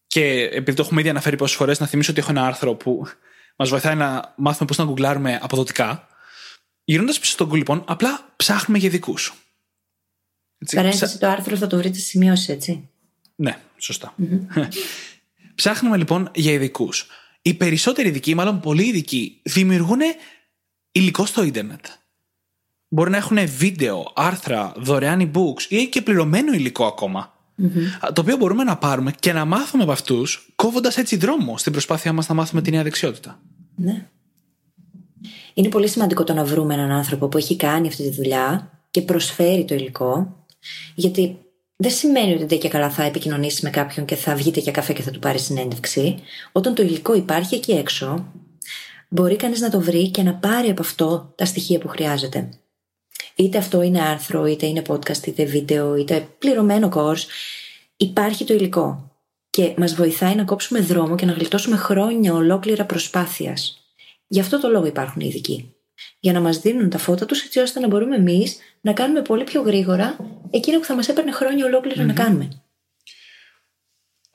[0.07, 3.07] και επειδή το έχουμε ήδη αναφέρει πόσες φορές, να θυμίσω ότι έχω ένα άρθρο που
[3.57, 6.07] μας βοηθάει να μάθουμε πώς να γκουγκλάρουμε αποδοτικά.
[6.85, 9.15] Γυρνώντας πίσω στο Google, λοιπόν, απλά ψάχνουμε για ειδικού.
[10.75, 12.89] Παρένθεση το άρθρο θα το βρείτε στι σημειώσει, έτσι.
[13.35, 14.15] Ναι, σωστά.
[15.55, 17.07] Ψάχνουμε λοιπόν για ειδικούς.
[17.43, 20.01] Οι περισσότεροι ειδικοί, μάλλον πολλοί ειδικοί, δημιουργούν
[20.93, 21.87] υλικό στο ίντερνετ.
[22.89, 27.42] Μπορεί να έχουν βίντεο, άρθρα, δωρεάν e-books ή και πληρωμένο υλικό ακόμα.
[28.13, 32.13] Το οποίο μπορούμε να πάρουμε και να μάθουμε από αυτούς, κόβοντας έτσι δρόμο στην προσπάθειά
[32.13, 33.41] μας να μάθουμε τη νέα δεξιότητα.
[33.77, 34.07] Ναι.
[35.55, 39.03] Είναι πολύ σημαντικό το να βρούμε έναν άνθρωπο που έχει κάνει αυτή τη δουλειά και
[39.03, 40.45] προσφέρει το υλικό,
[40.95, 41.37] γιατί
[41.77, 44.93] δεν σημαίνει ότι δεν και καλά θα επικοινωνήσει με κάποιον και θα βγείτε για καφέ
[44.93, 46.19] και θα του πάρει συνέντευξη.
[46.53, 48.33] Όταν το υλικό υπάρχει εκεί έξω,
[49.09, 52.49] μπορεί κανείς να το βρει και να πάρει από αυτό τα στοιχεία που χρειάζεται.
[53.43, 57.25] Είτε αυτό είναι άρθρο, είτε είναι podcast, είτε βίντεο, είτε πληρωμένο course.
[57.97, 59.11] Υπάρχει το υλικό.
[59.51, 63.87] Και μας βοηθάει να κόψουμε δρόμο και να γλιτώσουμε χρόνια ολόκληρα προσπάθειας.
[64.27, 65.75] Γι' αυτό το λόγο υπάρχουν οι ειδικοί.
[66.21, 69.45] Για να μας δίνουν τα φώτα τους, έτσι ώστε να μπορούμε εμείς να κάνουμε πολύ
[69.45, 70.17] πιο γρήγορα
[70.51, 72.49] εκείνο που θα μας έπαιρνε χρόνια ολόκληρα να κάνουμε.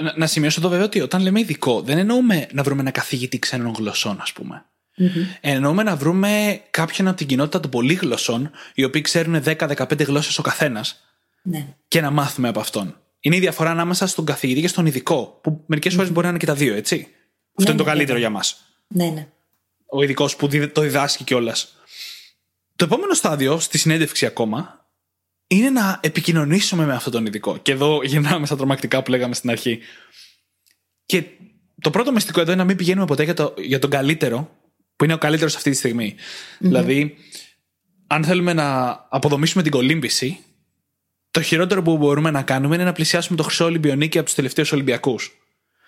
[0.03, 3.39] Να, να σημειώσω εδώ βέβαια ότι όταν λέμε ειδικό, δεν εννοούμε να βρούμε ένα καθηγητή
[3.39, 4.65] ξένων γλωσσών, ας πούμε.
[5.41, 10.41] Εννοούμε να βρούμε κάποιον από την κοινότητα των πολύγλωσσων, οι οποίοι ξέρουν 10-15 γλώσσες ο
[10.41, 11.03] καθένας,
[11.41, 11.67] Ναι.
[11.87, 12.97] και να μάθουμε από αυτόν.
[13.19, 16.37] Είναι η διαφορά ανάμεσα στον καθηγητή και στον ειδικό, που μερικές φορές μπορεί να είναι
[16.39, 17.07] και τα δύο, έτσι.
[17.57, 18.19] Αυτό είναι το ναι, καλύτερο βέβαια.
[18.19, 18.65] για μας.
[18.87, 19.27] Ναι, ναι.
[19.89, 21.75] Ο ειδικός που διδ- το διδάσκει κιόλας.
[22.75, 24.85] Το επόμενο στάδιο, στη συνέντευξη ακόμα,
[25.47, 27.57] είναι να επικοινωνήσουμε με αυτόν τον ειδικό.
[27.57, 29.79] Και εδώ γυρνάμε στα τρομακτικά που λέγαμε στην αρχή.
[31.05, 31.23] Και
[31.81, 34.56] το πρώτο μυστικό εδώ είναι να μην πηγαίνουμε ποτέ για, το, για τον καλύτερο,
[34.97, 36.15] που είναι ο καλύτερος αυτή τη στιγμή.
[36.59, 37.15] Δηλαδή,
[38.07, 40.39] αν θέλουμε να αποδομήσουμε την κολύμπηση,
[41.31, 44.71] το χειρότερο που μπορούμε να κάνουμε είναι να πλησιάσουμε το χρυσό Ολυμπιονίκη από τους τελευταίους
[44.71, 45.37] Ολυμπιακούς.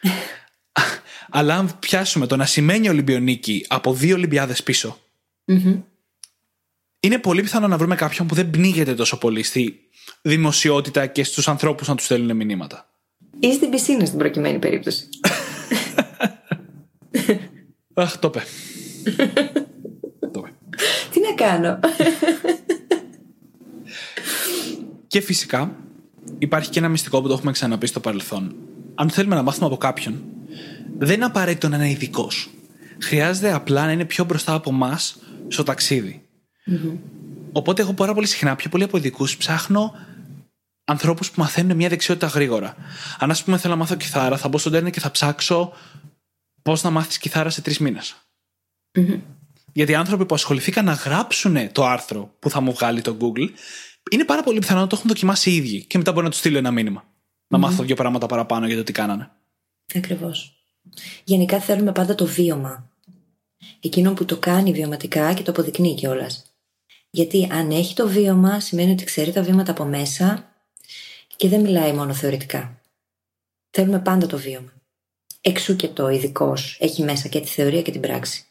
[1.29, 4.61] Αλλά αν πιάσουμε το να σημαίνει Ολυμπιονίκη από δύο Ολυμπιάδες
[6.99, 9.79] είναι πολύ πιθανό να βρούμε κάποιον που δεν πνίγεται τόσο πολύ στη
[10.21, 12.89] δημοσιότητα και στους ανθρώπους να τους στέλνουν μηνύματα.
[13.39, 15.09] Ή στην πισίνα στην προκειμένη περίπτωση.
[17.93, 18.43] Αχ, το είπε.
[21.11, 21.79] Τι να κάνω;
[25.07, 25.75] και φυσικά
[26.37, 28.55] υπάρχει και ένα μυστικό που το έχουμε ξαναπεί στο παρελθόν.
[28.95, 30.23] Αν θέλουμε να μάθουμε από κάποιον,
[30.97, 32.49] δεν είναι απαραίτητο να είναι ειδικός.
[33.01, 34.99] Χρειάζεται απλά να είναι πιο μπροστά από εμά
[35.47, 36.29] στο ταξιδι
[37.51, 39.93] Οπότε εγώ πάρα πολύ συχνά, πιο πολύ από ειδικούς, ψάχνω
[40.83, 42.75] ανθρώπους που μαθαίνουν μια δεξιότητα γρήγορα.
[43.19, 45.73] Αν ας πούμε θέλω να μάθω κιθάρα, θα μπω στο Ιντερνετ και θα ψάξω
[46.61, 48.15] πώς να μάθεις κιθάρα σε τρεις μήνες.
[49.73, 53.49] Γιατί οι άνθρωποι που ασχοληθήκαν να γράψουν το άρθρο που θα μου βγάλει το Google,
[54.11, 56.39] είναι πάρα πολύ πιθανό να το έχουν δοκιμάσει οι ίδιοι και μετά μπορεί να τους
[56.39, 57.03] στείλω ένα μήνυμα.
[57.47, 59.31] Να μάθω δύο πράγματα παραπάνω για το τι κάνανε.
[59.95, 60.63] Ακριβώς.
[61.23, 62.89] Γενικά θέλουμε πάντα το βίωμα.
[63.79, 66.53] Εκείνο που το κάνει βιωματικά και το αποδεικνύει κιόλας.
[67.09, 70.53] Γιατί αν έχει το βίωμα, σημαίνει ότι ξέρει τα βήματα από μέσα
[71.35, 72.81] και δεν μιλάει μόνο θεωρητικά.
[73.69, 74.73] Θέλουμε πάντα το βίωμα.
[75.41, 78.43] Εξού και το ειδικός έχει μέσα και τη θεωρία και την πράξη.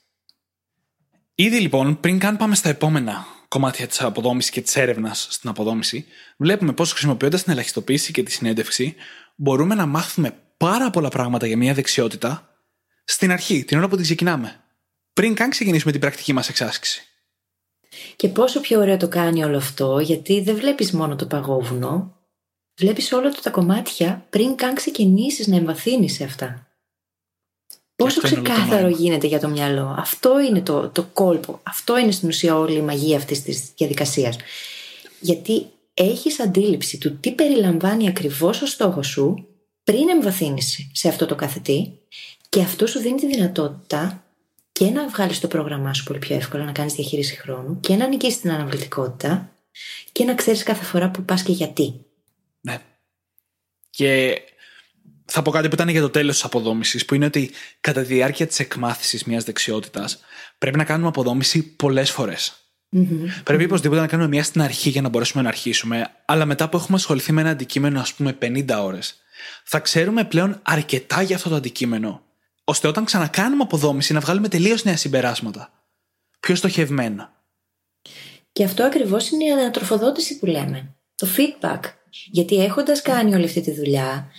[1.41, 6.07] Ήδη λοιπόν, πριν καν πάμε στα επόμενα κομμάτια της αποδόμησης και της έρευνας στην αποδόμηση,
[6.37, 8.95] βλέπουμε πώς χρησιμοποιώντας την ελαχιστοποίηση και τη συνέντευξη,
[9.37, 12.55] μπορούμε να μάθουμε πάρα πολλά πράγματα για μια δεξιότητα
[13.05, 14.65] στην αρχή, την ώρα που την ξεκινάμε.
[15.13, 17.03] Πριν καν ξεκινήσουμε την πρακτική μας εξάσκηση.
[18.17, 22.17] Και πόσο πιο ωραίο το κάνει όλο αυτό, γιατί δεν βλέπεις μόνο το παγόβουνο,
[22.81, 26.68] βλέπεις όλα τα κομμάτια πριν καν ξεκινήσεις να εμβαθύνεις σε αυτά.
[27.99, 29.95] Πόσο ξεκάθαρο γίνεται για το μυαλό.
[29.99, 31.61] Αυτό είναι το, το κόλπο.
[31.63, 34.37] Αυτό είναι στην ουσία όλη η μαγεία αυτής της διαδικασίας.
[35.21, 39.47] Γιατί έχεις αντίληψη του τι περιλαμβάνει ακριβώς ο στόχος σου
[39.85, 41.99] πριν εμβαθύνεις σε αυτό το καθετή
[42.49, 44.25] και αυτό σου δίνει τη δυνατότητα
[44.73, 48.07] και να βγάλεις το πρόγραμμά σου πολύ πιο εύκολα, να κάνεις διαχείριση χρόνου και να
[48.07, 49.53] νικήσεις την αναβλητικότητα
[50.13, 52.05] και να ξέρεις κάθε φορά που πας και γιατί.
[52.61, 52.79] Ναι.
[53.91, 54.41] Και
[55.31, 58.07] θα πω κάτι που ήταν για το τέλος της αποδόμησης, που είναι ότι κατά τη
[58.07, 60.21] διάρκεια της εκμάθησης μιας δεξιότητας
[60.59, 62.53] πρέπει να κάνουμε αποδόμηση πολλές φορές.
[62.97, 63.43] Mm-hmm.
[63.45, 66.77] Πρέπει οπωσδήποτε να κάνουμε μια στην αρχή για να μπορέσουμε να αρχίσουμε, αλλά μετά που
[66.77, 69.21] έχουμε ασχοληθεί με ένα αντικείμενο, ας πούμε, 50 ώρες,
[69.65, 72.23] θα ξέρουμε πλέον αρκετά για αυτό το αντικείμενο,
[72.65, 75.73] ώστε όταν ξανακάνουμε αποδόμηση να βγάλουμε τελείως νέα συμπεράσματα.
[76.41, 77.33] Πιο στοχευμένα.
[78.53, 80.95] Και αυτό ακριβώς είναι η ανατροφοδότηση που λέμε.
[81.15, 81.81] Το feedback.
[82.31, 84.31] Γιατί έχοντας κάνει όλη αυτή τη δουλειά,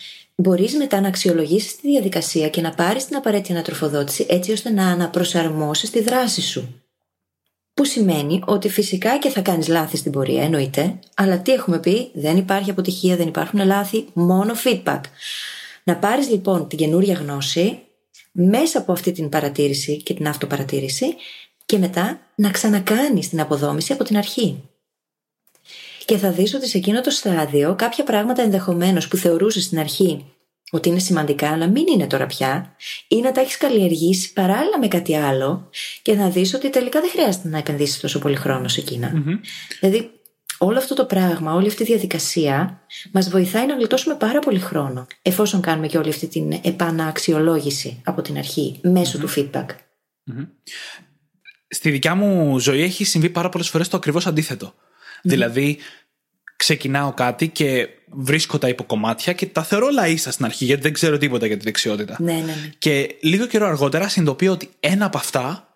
[0.42, 4.88] μπορείς μετά να αξιολογήσεις τη διαδικασία και να πάρεις την απαραίτητη ανατροφοδότηση έτσι ώστε να
[4.88, 6.84] αναπροσαρμόσεις τη δράση σου.
[7.74, 12.12] Που σημαίνει ότι φυσικά και θα κάνεις λάθη στην πορεία, εννοείται, αλλά τι έχουμε πει,
[12.14, 15.02] δεν υπάρχει αποτυχία, δεν υπάρχουν λάθη, μόνο feedback.
[15.84, 17.80] Να πάρεις λοιπόν την καινούρια γνώση
[18.32, 21.16] μέσα από αυτή την παρατήρηση και την αυτοπαρατήρηση
[21.66, 24.69] και μετά να ξανακάνεις την αποδόμηση από την αρχή.
[26.10, 30.26] Και θα δεις ότι σε εκείνο το στάδιο κάποια πράγματα ενδεχομένως που θεωρούσες στην αρχή
[30.72, 32.76] ότι είναι σημαντικά να μην είναι τώρα πια
[33.08, 35.70] ή να τα έχεις καλλιεργήσει παράλληλα με κάτι άλλο
[36.02, 39.14] και να δεις ότι τελικά δεν χρειάζεται να επενδύσεις τόσο πολύ χρόνο σε εκεινα
[39.80, 40.10] Δηλαδή
[40.58, 45.08] όλο αυτό το πράγμα, όλη αυτή η διαδικασία μας βοηθάει να γλιτώσουμε πάρα πολύ χρόνο
[45.22, 48.80] εφόσον κάνουμε και όλη αυτή την επαναξιολόγηση από την αρχή
[49.20, 49.66] του feedback.
[51.68, 54.28] Στη δικιά μου ζωή έχει συμβεί πάρα πολλές φορές το ακριβώς
[55.22, 55.78] Δηλαδή
[56.60, 61.18] ξεκινάω κάτι και βρίσκω τα υποκομμάτια και τα θεωρώ λαΐσα στην αρχή γιατί δεν ξέρω
[61.18, 62.16] τίποτα για τη δεξιότητα.
[62.20, 62.72] Ναι, ναι, ναι.
[62.78, 65.68] Και λίγο καιρό αργότερα συνειδητοποιώ ότι ένα από αυτά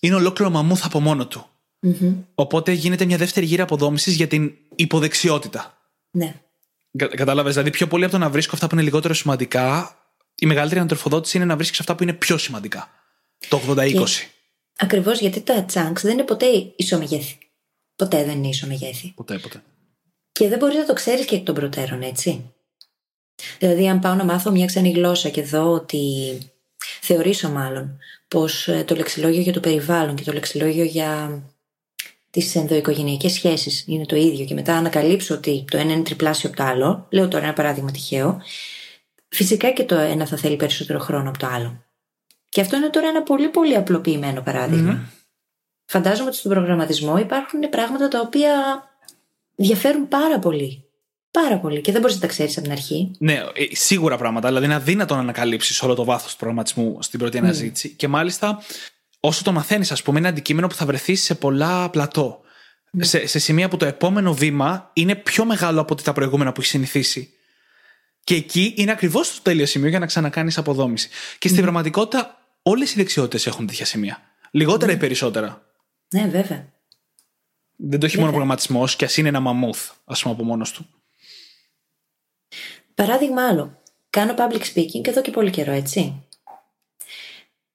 [0.00, 1.46] είναι ολόκληρο μαμούθ από μόνο του.
[1.86, 2.14] Mm-hmm.
[2.34, 5.78] Οπότε γίνεται μια δεύτερη γύρα αποδόμησης για την υποδεξιότητα.
[6.10, 6.34] Ναι.
[6.96, 7.52] Κα, Κατάλαβες.
[7.52, 9.96] Δηλαδή, πιο πολύ από το να βρίσκω αυτά που είναι λιγότερο σημαντικά,
[10.34, 12.90] η μεγαλύτερη αντροφοδότηση είναι να βρίσκεις αυτά που είναι πιο σημαντικά.
[13.48, 14.04] Το 80-20.
[14.78, 17.38] Ακριβώς γιατί τα chunks δεν είναι ποτέ ισομεγέθη.
[17.96, 19.12] Ποτέ δεν είναι ισομεγέθη.
[19.16, 19.62] Ποτέ, ποτέ.
[20.32, 22.52] Και δεν μπορείς να το ξέρεις και εκ των προτέρων, έτσι.
[23.58, 26.38] Δηλαδή, αν πάω να μάθω μια ξένη γλώσσα και δω ότι.
[27.00, 31.42] Θεωρήσω μάλλον πως ε, το λεξιλόγιο για το περιβάλλον και το λεξιλόγιο για
[32.30, 36.58] τις ενδοοικογενειακές σχέσεις είναι το ίδιο και μετά ανακαλύψω ότι το ένα είναι τριπλάσιο από
[36.58, 38.42] το άλλο, λέω τώρα ένα παράδειγμα τυχαίο,
[39.28, 41.84] φυσικά και το ένα θα θέλει περισσότερο χρόνο από το άλλο.
[42.48, 45.00] Και αυτό είναι τώρα ένα πολύ πολύ απλοποιημένο παράδειγμα.
[45.02, 45.10] Mm.
[45.84, 48.52] Φαντάζομαι ότι στον προγραμματισμό υπάρχουν πράγματα τα οποία
[49.66, 50.84] διαφέρουν πάρα πολύ.
[51.30, 51.80] Πάρα πολύ.
[51.80, 53.10] Και δεν μπορείς να τα ξέρεις από την αρχή.
[53.18, 54.48] Ναι, ε, σίγουρα πράγματα.
[54.48, 57.88] Δηλαδή είναι αδύνατο να ανακαλύψεις όλο το βάθος του προγραμματισμού στην πρώτη αναζήτηση.
[57.88, 58.62] Και μάλιστα,
[59.20, 62.40] όσο το μαθαίνεις, ας πούμε, είναι αντικείμενο που θα βρεθεί σε πολλά πλατό.
[62.98, 66.60] Σε, σε σημεία που το επόμενο βήμα είναι πιο μεγάλο από ότι τα προηγούμενα που
[66.60, 67.30] έχεις συνηθίσει.
[68.24, 71.08] Και εκεί είναι ακριβώς το τέλειο σημείο για να ξανακάνεις αποδόμηση.
[71.38, 74.20] Και στην πραγματικότητα, όλες οι δεξιότητες έχουν τέτοια σημεία.
[74.50, 75.62] Λιγότερα ή περισσότερα.
[76.14, 76.72] Ναι, βέβαια.
[77.76, 80.86] Δεν το έχει μόνο προγραμματισμός, και ας είναι ένα μαμούθ, ας πούμε, από μόνος του.
[82.94, 83.80] Παράδειγμα άλλο.
[84.10, 86.22] Κάνω public speaking εδώ και πολύ καιρό, έτσι.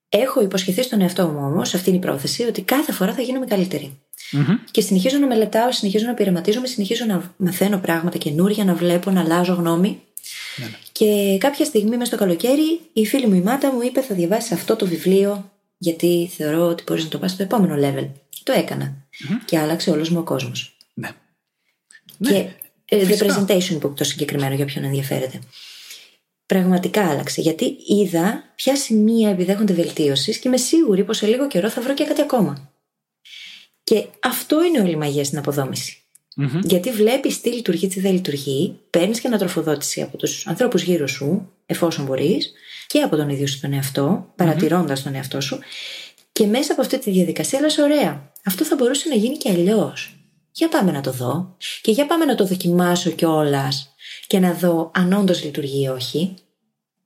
[0.10, 3.46] Έχω υποσχεθεί στον εαυτό μου όμως, αυτή είναι η πρόθεση, ότι κάθε φορά θα γίνομαι
[3.46, 4.00] καλύτερη.
[4.32, 4.60] Mm-hmm.
[4.72, 9.22] Και συνεχίζω να μελετάω, συνεχίζω να πειραματίζομαι, συνεχίζω να μαθαίνω πράγματα καινούρια, να βλέπω, να
[9.22, 10.02] αλλάζω γνώμη.
[10.58, 10.72] Ναι, ναι.
[10.92, 14.52] Και κάποια στιγμή, μέσα στο καλοκαίρι, η φίλη μου η Μάτα μου είπε: Θα διαβάσεις
[14.52, 18.08] αυτό το βιβλίο, γιατί θεωρώ ότι μπορείς να το πας στο επόμενο level.
[18.44, 19.07] Το έκανα.
[19.20, 19.42] Mm-hmm.
[19.46, 20.78] Και άλλαξε όλος μου ο κόσμος.
[20.94, 21.10] Ναι.
[22.20, 23.46] Και Ναι, ε, the φυσικά.
[23.48, 25.40] presentation book το συγκεκριμένο για ποιον ενδιαφέρεται.
[26.46, 27.42] Πραγματικά άλλαξε.
[27.42, 31.94] Γιατί είδα ποια σημεία επιδέχονται βελτίωσης και είμαι σίγουρη πως σε λίγο καιρό θα βρω
[31.94, 32.72] και κάτι ακόμα.
[33.84, 36.02] Και αυτό είναι όλη η μαγεία στην αποδόμηση.
[36.36, 36.60] Μμμ.
[36.64, 41.52] Γιατί βλέπεις τι λειτουργεί, τι δεν λειτουργεί, παίρνεις και ανατροφοδότηση από τους ανθρώπους γύρω σου,
[41.66, 42.52] εφόσον μπορείς,
[42.88, 45.60] και από τον ίδιο σου τον εαυτό, παρατηρώντας τον εαυτό σου.
[46.38, 50.16] Και μέσα από αυτή τη διαδικασία λες ωραία, αυτό θα μπορούσε να γίνει και αλλιώς.
[50.52, 53.96] Για πάμε να το δω και για πάμε να το δοκιμάσω κιόλας
[54.28, 56.34] και να δω αν όντως λειτουργεί ή όχι.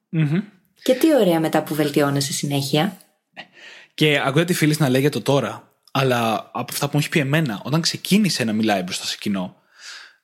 [0.10, 0.40] Μμμ.
[0.84, 2.98] Και τι ωραία μετά που βελτιώνεσαι συνέχεια.
[3.94, 7.10] Και ακούω τη φίλη να λέει για το τώρα, αλλά από αυτά που μου έχει
[7.10, 9.56] πει εμένα, όταν ξεκίνησε να μιλάει μπροστά σε κοινό,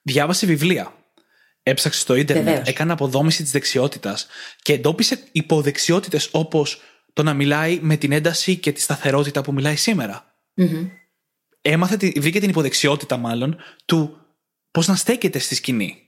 [0.01, 0.93] διάβασε βιβλία.
[1.63, 2.67] Έψαξε στο ίντερνετ, Βεβαίως.
[2.67, 4.27] έκανε αποδόμηση της δεξιότητας
[4.61, 6.81] και εντόπισε υποδεξιότητες όπως
[7.17, 10.35] το να μιλάει με την ένταση και τη σταθερότητα που μιλάει σήμερα.
[10.53, 10.87] Μμμ.
[11.61, 14.17] Έμαθε, τη- βρήκε την υποδεξιότητα μάλλον του
[14.71, 16.01] πώς να στέκεται στη σκηνή.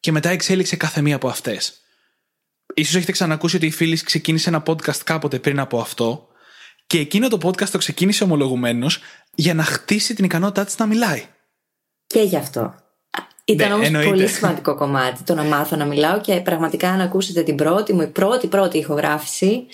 [0.00, 1.80] Και μετά εξέλιξε κάθε μία από αυτές.
[2.74, 6.28] Ίσως έχετε ξανακούσει ότι η φίλης ξεκίνησε ένα podcast κάποτε πριν από αυτό
[6.86, 9.00] και εκείνο το podcast το ξεκίνησε ομολογουμένως
[9.34, 11.24] για να χτίσει την ικανότητά της να μιλάει.
[12.06, 12.60] Και γι' αυτό.
[12.60, 12.76] Α,
[13.44, 14.08] Ήταν Ναι, όμως εννοείται.
[14.08, 18.02] πολύ σημαντικό κομμάτι το να μάθω να μιλάω και πραγματικά αν ακούσετε την πρώτη μου,
[18.02, 19.66] η πρώτη πρώτη ηχογράφηση,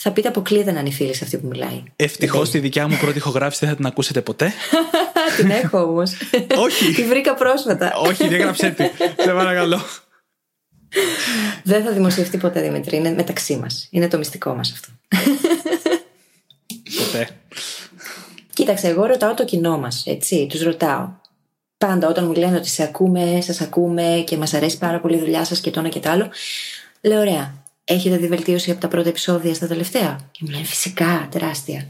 [0.00, 1.82] θα πείτε αποκλείεται να είναι η φίλη σε αυτή που μιλάει.
[1.96, 4.52] Ευτυχώς τη δικιά μου πρώτη ηχογράφηση δεν θα την ακούσετε ποτέ.
[5.36, 6.12] την έχω όμως.
[6.56, 6.92] Όχι.
[6.92, 7.92] τη βρήκα πρόσφατα.
[7.96, 8.84] Όχι, διέγραψέ τη.
[9.22, 9.80] Σε παρακαλώ.
[11.62, 12.96] Δεν θα δημοσιευτεί ποτέ Δημητρή.
[12.96, 13.88] Είναι μεταξύ μας.
[13.90, 14.88] Είναι το μυστικό μας αυτό.
[16.98, 17.28] Ποτέ.
[18.52, 20.46] Κοίταξε, εγώ ρωτάω το κοινό μας, έτσι.
[20.50, 21.08] Τους ρωτάω.
[21.78, 25.18] Πάντα όταν μου λένε ότι σε ακούμε, σας ακούμε και μας αρέσει πάρα πολύ η
[25.18, 26.30] δουλειά σας και το ένα και το άλλο.
[27.00, 27.65] Λέω, ωραία.
[27.88, 31.86] Έχετε δει βελτίωση από τα πρώτα επεισόδια στα τελευταία; Και μου λένε, φυσικά, τεράστια.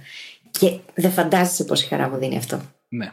[0.50, 2.60] Και δεν φαντάζεσαι πόση χαρά μου δίνει αυτό.
[2.88, 3.12] Ναι.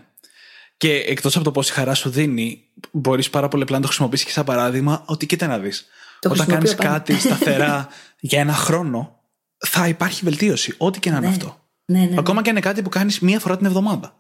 [0.78, 4.26] Και εκτός από το πόση χαρά σου δίνει, μπορείς πάρα πολύ απλά να το χρησιμοποιήσεις
[4.26, 5.86] και σαν παράδειγμα ότι κοίτα να δεις.
[6.20, 7.14] Το Όταν κάνεις χρησιμοποιώ πάντα.
[7.14, 7.88] κάτι σταθερά
[8.20, 9.20] για ένα χρόνο,
[9.58, 10.74] θα υπάρχει βελτίωση.
[10.78, 11.32] Ό,τι και να είναι Ναι.
[11.32, 11.62] αυτό.
[11.86, 12.16] Ναι, ναι, ναι.
[12.18, 14.16] Ακόμα και αν είναι κάτι που κάνεις μία φορά την εβδομάδα.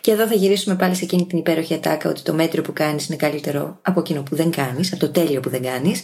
[0.00, 3.06] Και εδώ θα γυρίσουμε πάλι σε εκείνη την υπέροχη ατάκα ότι το μέτριο που κάνεις
[3.06, 5.94] είναι καλύτερο από εκείνο που δεν κάνεις, από το τέλειο που δεν κανει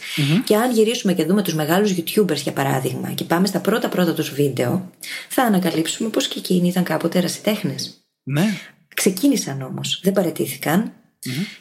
[0.45, 4.15] Και αν γυρίσουμε και δούμε τους μεγάλους YouTubers για παράδειγμα και πάμε στα πρώτα πρώτα
[4.15, 4.91] τους βίντεο,
[5.29, 8.05] θα ανακαλύψουμε πως και εκείνοι ήταν κάποτε ερασιτέχνες.
[8.23, 8.59] Ναι.
[8.95, 10.93] Ξεκίνησαν όμως, δεν παρετηθηκαν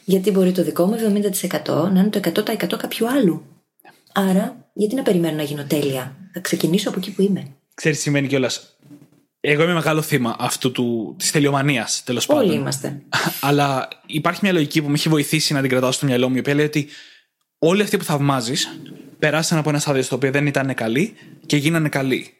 [0.04, 0.95] γιατί μπορεί το δικό μου
[1.65, 3.43] 70% να είναι το 100% κάποιου άλλου.
[4.13, 7.48] Άρα, γιατί να περιμένω να γίνω τέλεια; Θα ξεκινήσω από εκεί που είμαι.
[7.74, 8.78] Ξέρεις τι σημαίνει κιόλας.
[9.41, 12.43] Εγώ είμαι μεγάλο θύμα αυτού του, της τελειομανίας, τέλος πάντων.
[12.43, 13.02] Όλοι είμαστε.
[13.41, 16.39] Αλλά υπάρχει μια λογική που με έχει βοηθήσει να την κρατάω στο μυαλό μου, η
[16.39, 16.88] οποία λέει ότι
[17.60, 18.80] όλοι αυτοί που θαυμάζεις
[19.19, 21.13] περάσαν από ένα στάδιο στο οποίο δεν ήταν καλοί
[21.45, 22.34] και γίνανε καλοί.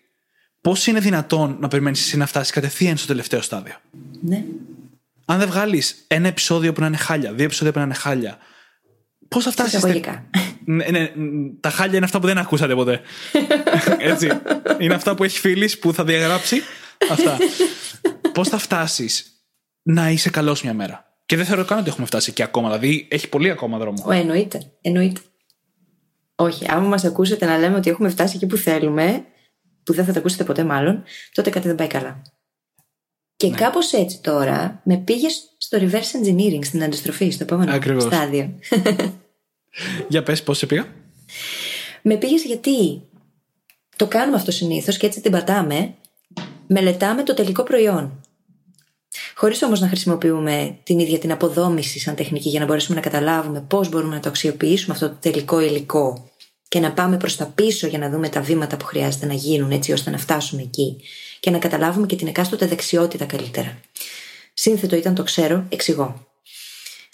[0.62, 3.74] Πώς είναι δυνατόν να περιμένεις εσύ να φτάσεις κατευθείαν στο τελευταίο στάδιο;
[4.22, 4.44] Ναι.
[5.26, 8.38] Αν δεν βγάλεις ένα επεισόδιο που να είναι χάλια, δύο επεισόδια που να είναι χάλια,
[9.28, 9.74] πώς θα φτάσεις.
[9.74, 10.26] Εισαγωγικά.
[10.66, 11.12] Ναι, ναι,
[11.60, 13.02] τα χάλια είναι αυτά που δεν ακούσατε ποτέ.
[14.12, 14.30] Έτσι.
[14.80, 16.62] Είναι αυτά που έχει φίλης που θα διαγράψει.
[17.12, 17.38] Αυτά.
[18.34, 19.44] Πώς θα φτάσεις
[19.82, 22.78] να είσαι καλός μια μέρα; Και δεν θεωρώ καν ότι έχουμε φτάσει εκεί ακόμα.
[22.78, 24.04] Δηλαδή έχει πολύ ακόμα δρόμο.
[24.08, 24.72] Ω, εννοείται.
[24.82, 25.22] Εννοείται.
[26.36, 29.26] Όχι, άμα μας ακούσετε να λέμε ότι έχουμε φτάσει εκεί που θέλουμε,
[29.84, 32.22] που δεν θα τα ακούσετε ποτέ μάλλον, τότε κάτι δεν πάει καλά.
[33.36, 33.56] Και Ναι.
[33.56, 38.04] κάπως έτσι τώρα με πήγες στο reverse engineering, στην αντιστροφή, στο επόμενο Ακριβώς.
[38.04, 38.60] στάδιο.
[40.10, 40.88] Για πες, πώς σε πήγα;
[42.02, 43.02] με πήγες γιατί
[43.96, 45.96] το κάνουμε αυτό συνήθως και έτσι την πατάμε.
[46.72, 48.22] Μελετάμε το τελικό προϊόν.
[49.36, 53.62] Χωρίς όμως να χρησιμοποιούμε την ίδια την αποδόμηση σαν τεχνική για να μπορέσουμε να καταλάβουμε
[53.62, 56.30] πώς μπορούμε να το αξιοποιήσουμε αυτό το τελικό υλικό
[56.68, 59.72] και να πάμε προς τα πίσω για να δούμε τα βήματα που χρειάζεται να γίνουν
[59.72, 61.02] έτσι ώστε να φτάσουμε εκεί
[61.40, 63.80] και να καταλάβουμε και την εκάστοτε δεξιότητα καλύτερα.
[64.54, 66.28] Σύνθετο ήταν το ξέρω, εξηγώ.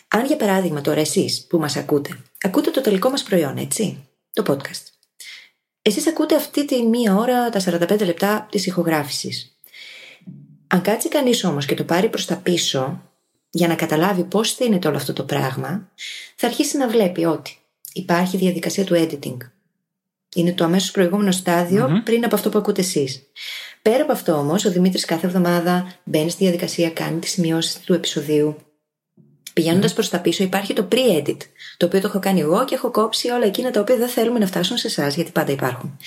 [0.08, 4.44] Αν για παράδειγμα τώρα εσείς που μας ακούτε, ακούτε το τελικό μας προϊόν, έτσι, το
[4.48, 4.95] podcast.
[5.88, 9.58] Εσείς ακούτε αυτή τη μία ώρα, τα 45 λεπτά της ηχογράφησης.
[10.68, 13.02] Αν κάτσει κανείς όμως και το πάρει προς τα πίσω,
[13.50, 15.92] για να καταλάβει πώς στείνεται όλο αυτό το πράγμα,
[16.36, 17.58] θα αρχίσει να βλέπει ότι
[17.94, 19.38] υπάρχει διαδικασία του editing.
[20.36, 21.34] Είναι το αμέσως προηγούμενο
[22.04, 23.24] πριν από αυτό που ακούτε εσείς.
[23.82, 27.94] Πέρα από αυτό όμως, ο Δημήτρης κάθε εβδομάδα μπαίνει στη διαδικασία, κάνει τις σημειώσεις του
[27.94, 28.56] επεισοδίου.
[29.54, 31.38] Πηγαίνοντας προς τα πίσω, υπάρχει το pre-edit,
[31.78, 34.40] το οποίο το έχω κάνει εγώ και έχω κόψει όλα εκείνα τα οποία δεν θέλουμε
[34.40, 35.98] να φτάσουν σε εσάς, γιατί πάντα υπάρχουν.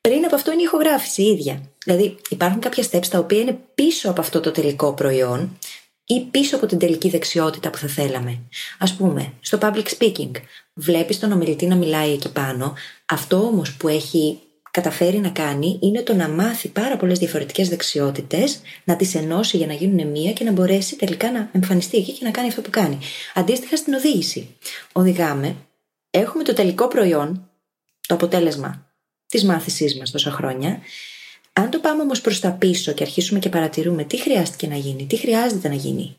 [0.00, 1.62] Πριν από αυτό είναι η ηχογράφηση η ίδια.
[1.84, 5.58] Δηλαδή, υπάρχουν κάποια steps τα οποία είναι πίσω από αυτό το τελικό προϊόν
[6.04, 8.38] ή πίσω από την τελική δεξιότητα που θα θέλαμε.
[8.78, 10.30] Α πούμε, στο public speaking,
[10.74, 12.74] βλέπεις τον ομιλητή να μιλάει εκεί πάνω.
[13.06, 14.38] Αυτό όμως που έχει
[14.70, 19.66] καταφέρει να κάνει είναι το να μάθει πάρα πολλές διαφορετικές δεξιότητες, να τις ενώσει για
[19.66, 22.70] να γίνουν μία και να μπορέσει τελικά να εμφανιστεί εκεί και να κάνει αυτό που
[22.70, 22.98] κάνει.
[23.34, 24.56] Αντίστοιχα στην οδήγηση.
[24.92, 25.56] Οδηγάμε,
[26.10, 27.50] έχουμε το τελικό προϊόν,
[28.06, 28.86] το αποτέλεσμα
[29.26, 30.78] της μάθησής μας τόσα χρόνια.
[31.52, 35.06] Αν το πάμε όμως προς τα πίσω και αρχίσουμε και παρατηρούμε τι χρειάστηκε να γίνει,
[35.06, 36.16] τι χρειάζεται να γίνει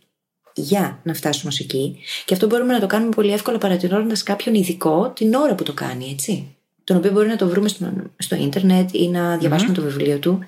[0.54, 4.56] για να φτάσουμε ως εκεί, και αυτό μπορούμε να το κάνουμε πολύ εύκολα παρατηρώντας κάποιον
[4.56, 6.56] ειδικό την ώρα που το κάνει, έτσι
[6.92, 10.40] τον οποίο μπορεί να το βρούμε στο, στο ίντερνετ ή να διαβάσουμε το βιβλίο του.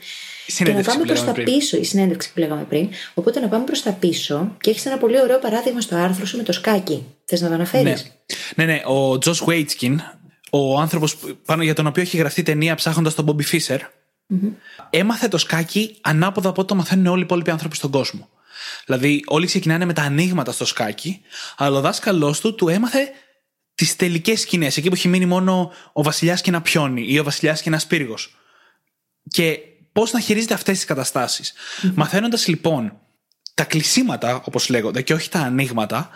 [0.57, 1.45] και να πάμε προς τα πριν.
[1.45, 2.89] πίσω, η συνέντευξη που λέγαμε πριν.
[3.13, 6.37] Οπότε να πάμε προς τα πίσω και έχεις ένα πολύ ωραίο παράδειγμα στο άρθρο σου
[6.37, 7.05] με το σκάκι.
[7.25, 8.13] Θες να το αναφέρεις;
[8.55, 8.65] Ναι.
[8.65, 8.81] ναι, ναι.
[8.85, 10.01] Ο Τζος Βέιτσκιν,
[10.49, 13.79] ο άνθρωπος πάνω για τον οποίο έχει γραφτεί ταινία ψάχνοντας τον Μπόμπι Φίσερ,
[14.89, 18.29] έμαθε το σκάκι ανάποδα από ό,τι το μαθαίνουν όλοι οι υπόλοιποι άνθρωποι στον κόσμο.
[18.85, 21.21] Δηλαδή, όλοι ξεκινάνε με τα ανοίγματα στο σκάκι,
[21.57, 23.11] αλλά ο δάσκαλός του του έμαθε
[23.75, 27.23] τις τελικές σκηνές, εκεί που έχει μείνει μόνο ο βασιλιάς και ένα πιόνι ή ο
[27.23, 28.35] βασιλιάς και ένας πύργος.
[29.29, 29.59] Και
[29.91, 31.53] πώς να χειρίζεται αυτές τις καταστάσεις.
[31.53, 31.91] Mm-hmm.
[31.95, 32.97] Μαθαίνοντας λοιπόν
[33.53, 36.09] τα κλεισίματα, όπως λέγονται, και όχι τα ανοίγματα,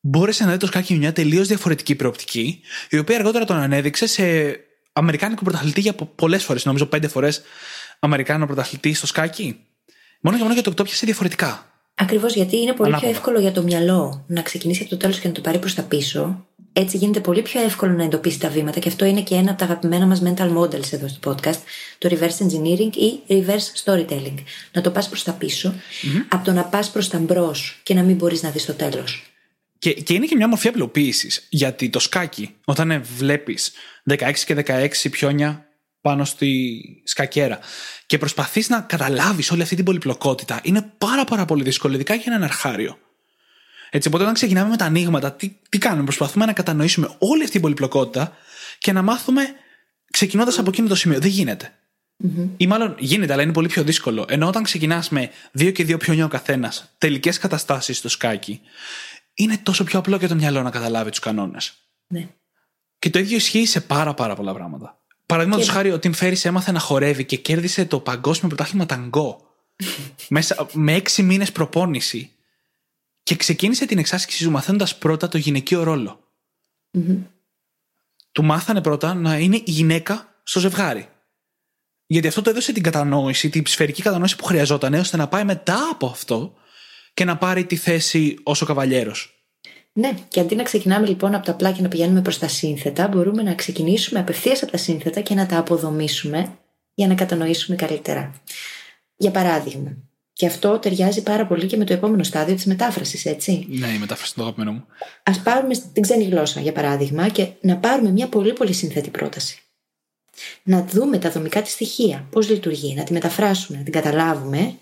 [0.00, 4.56] μπόρεσε να δει το σκάκι μια τελείως διαφορετική προοπτική, η οποία αργότερα τον ανέδειξε σε
[4.92, 7.42] Αμερικάνικο πρωταθλητή για πολλές φορές, νομίζω πέντε φορές
[7.98, 9.60] Αμερικάνικο πρωταθλητή στο σκάκι.
[10.20, 11.68] Μόνο και μόνο γιατί το πιάσε διαφορετικά.
[11.94, 15.28] Ακριβώς γιατί είναι πολύ πιο εύκολο για το μυαλό να ξεκινήσει από το τέλος και
[15.28, 18.80] να το πάρει προς τα πίσω, έτσι γίνεται πολύ πιο εύκολο να εντοπίσει τα βήματα
[18.80, 21.58] και αυτό είναι και ένα από τα αγαπημένα μας mental models εδώ στο podcast,
[21.98, 24.34] το reverse engineering ή reverse storytelling.
[24.72, 25.74] Να το πας προς τα πισω
[26.28, 29.22] από το να πας προς τα μπρος και να μην μπορείς να δεις το τέλος.
[29.78, 31.46] Και, και είναι και μια μορφή απλοποίησης.
[31.48, 33.72] Γιατί το σκάκι, όταν βλέπεις
[34.10, 35.68] 16 και 16 πιόνια
[36.00, 36.72] πάνω στη
[37.04, 37.58] σκακέρα
[38.06, 42.32] και προσπαθείς να καταλάβεις όλη αυτή την πολυπλοκότητα, είναι πάρα, πάρα πολύ δύσκολο, ειδικά για
[42.34, 42.98] ένα αρχάριο.
[43.94, 47.52] Έτσι, οπότε όταν ξεκινάμε με τα ανοίγματα, τι, τι κάνουμε, προσπαθούμε να κατανοήσουμε όλη αυτή
[47.52, 48.32] την πολυπλοκότητα
[48.78, 49.42] και να μάθουμε
[50.10, 51.20] ξεκινώντας από εκείνο το σημείο.
[51.20, 51.72] Δεν γίνεται.
[52.24, 52.48] Mm-hmm.
[52.56, 54.24] Ή μάλλον γίνεται, αλλά είναι πολύ πιο δύσκολο.
[54.28, 58.60] Ενώ όταν ξεκινάς με δύο και δύο πιονιά ο καθένας, τελικές καταστάσεις στο σκάκι,
[59.34, 61.74] είναι τόσο πιο απλό για το μυαλό να καταλάβει τους κανόνες.
[62.06, 62.28] Ναι.
[62.98, 65.02] Και το ίδιο ισχύει σε πάρα, πάρα πολλά πράγματα.
[65.26, 65.72] Παραδείγματος και...
[65.72, 69.40] χάρη, ο Τιμ Φέρι έμαθε να χορεύει και κέρδισε το παγκόσμιο πρωτάθλημα ταγκό.
[70.28, 72.33] Μέσα με έξι μήνες προπόνηση
[73.24, 76.18] και ξεκίνησε την εξάσκηση του μαθαίνοντας πρώτα το γυναικείο
[78.32, 81.08] Του μάθανε πρώτα να είναι η γυναίκα στο ζευγάρι.
[82.06, 85.88] Γιατί αυτό το έδωσε την κατανόηση, την σφαιρική κατανόηση που χρειαζόταν, ώστε να πάει μετά
[85.92, 86.54] από αυτό
[87.14, 89.34] και να πάρει τη θέση ως ο καβαλιέρος.
[89.92, 93.08] Ναι, και αντί να ξεκινάμε λοιπόν από τα απλά και να πηγαίνουμε προς τα σύνθετα,
[93.08, 96.58] μπορούμε να ξεκινήσουμε απευθείας από τα σύνθετα και να τα αποδομήσουμε
[96.94, 98.34] για να κατανοήσουμε καλύτερα.
[99.16, 99.96] Για παράδειγμα,
[100.34, 103.66] και αυτό ταιριάζει πάρα πολύ και με το επόμενο στάδιο της μετάφρασης, έτσι.
[103.68, 104.86] Ναι, η μετάφραση είναι το αγαπημένο μου.
[105.22, 109.58] Α πάρουμε την ξένη γλώσσα, για παράδειγμα, και να πάρουμε μια πολύ πολύ συνθέτη πρόταση.
[110.62, 114.74] Να δούμε τα δομικά της στοιχεία, πώς λειτουργεί, να τη μεταφράσουμε, να την καταλάβουμε,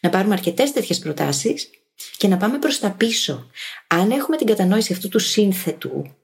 [0.00, 1.70] να πάρουμε αρκετές τέτοιες προτάσεις
[2.16, 3.50] και να πάμε προς τα πίσω.
[3.86, 6.16] Αν έχουμε την κατανόηση αυτού του σύνθετου,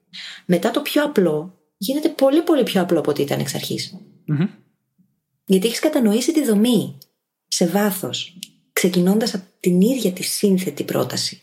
[0.45, 3.79] μετά το πιο απλό γίνεται πολύ πολύ πιο απλό από ό,τι ήταν εξ αρχη
[5.45, 6.99] Γιατί έχεις κατανοήσει τη δομή
[7.49, 8.39] σε βάθος
[8.89, 11.41] ξεκινώντας από την ίδια τη σύνθετη πρόταση.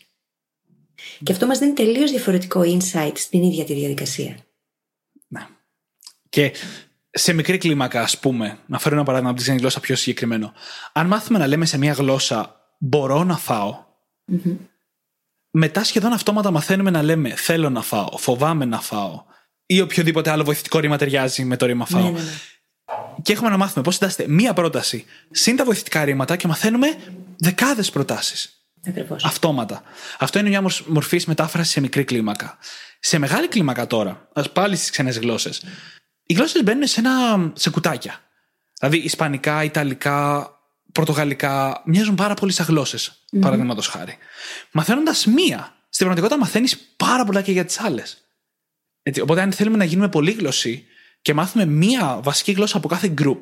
[1.22, 4.36] Και αυτό μας δίνει τελείως διαφορετικό insight στην ίδια τη διαδικασία.
[5.28, 5.46] Ναι.
[6.28, 6.52] Και
[7.10, 10.52] σε μικρή κλίμακα, ας πούμε, να φέρω ένα παράδειγμα από τη γλώσσα πιο συγκεκριμένο.
[10.92, 13.84] Αν μάθουμε να λέμε σε μια γλώσσα μπορώ να φάω,
[15.50, 19.22] μετά σχεδόν αυτόματα μαθαίνουμε να λέμε θέλω να φάω, φοβάμαι να φάω
[19.66, 22.02] ή οποιοδήποτε άλλο βοηθητικό ρήμα ταιριάζει με το ρήμα φάω.
[22.02, 22.30] Ναι, ναι, ναι
[23.22, 26.96] και έχουμε να μάθουμε πώς συντάσσεται μία πρόταση συν τα βοηθητικά ρήματα και μαθαίνουμε
[27.42, 28.56] δεκάδες προτάσεις.
[28.86, 29.24] Ακριβώς.
[29.24, 29.82] Αυτόματα.
[30.18, 32.58] Αυτό είναι μια μορφής μετάφρασης σε μικρή κλίμακα.
[33.00, 35.62] Σε μεγάλη κλίμακα τώρα, ας πάλι στις ξένες γλώσσες,
[36.26, 38.20] οι γλώσσες μπαίνουν σε, ένα, σε κουτάκια.
[38.80, 40.50] Δηλαδή, Ισπανικά, Ιταλικά,
[40.92, 43.40] πρωτογαλλικά μοιάζουν πάρα πολύ σαν γλώσσες, mm-hmm.
[43.40, 44.16] παραδείγματος χάρη.
[44.70, 48.16] Μαθαίνοντας μία, στην πραγματικότητα μαθαίνεις πάρα πολλά και για τις άλλες.
[49.22, 50.86] Οπότε, αν θέλουμε να γίνουμε πολύγλωσσοι
[51.22, 53.40] και μάθουμε μία βασική γλώσσα από κάθε group,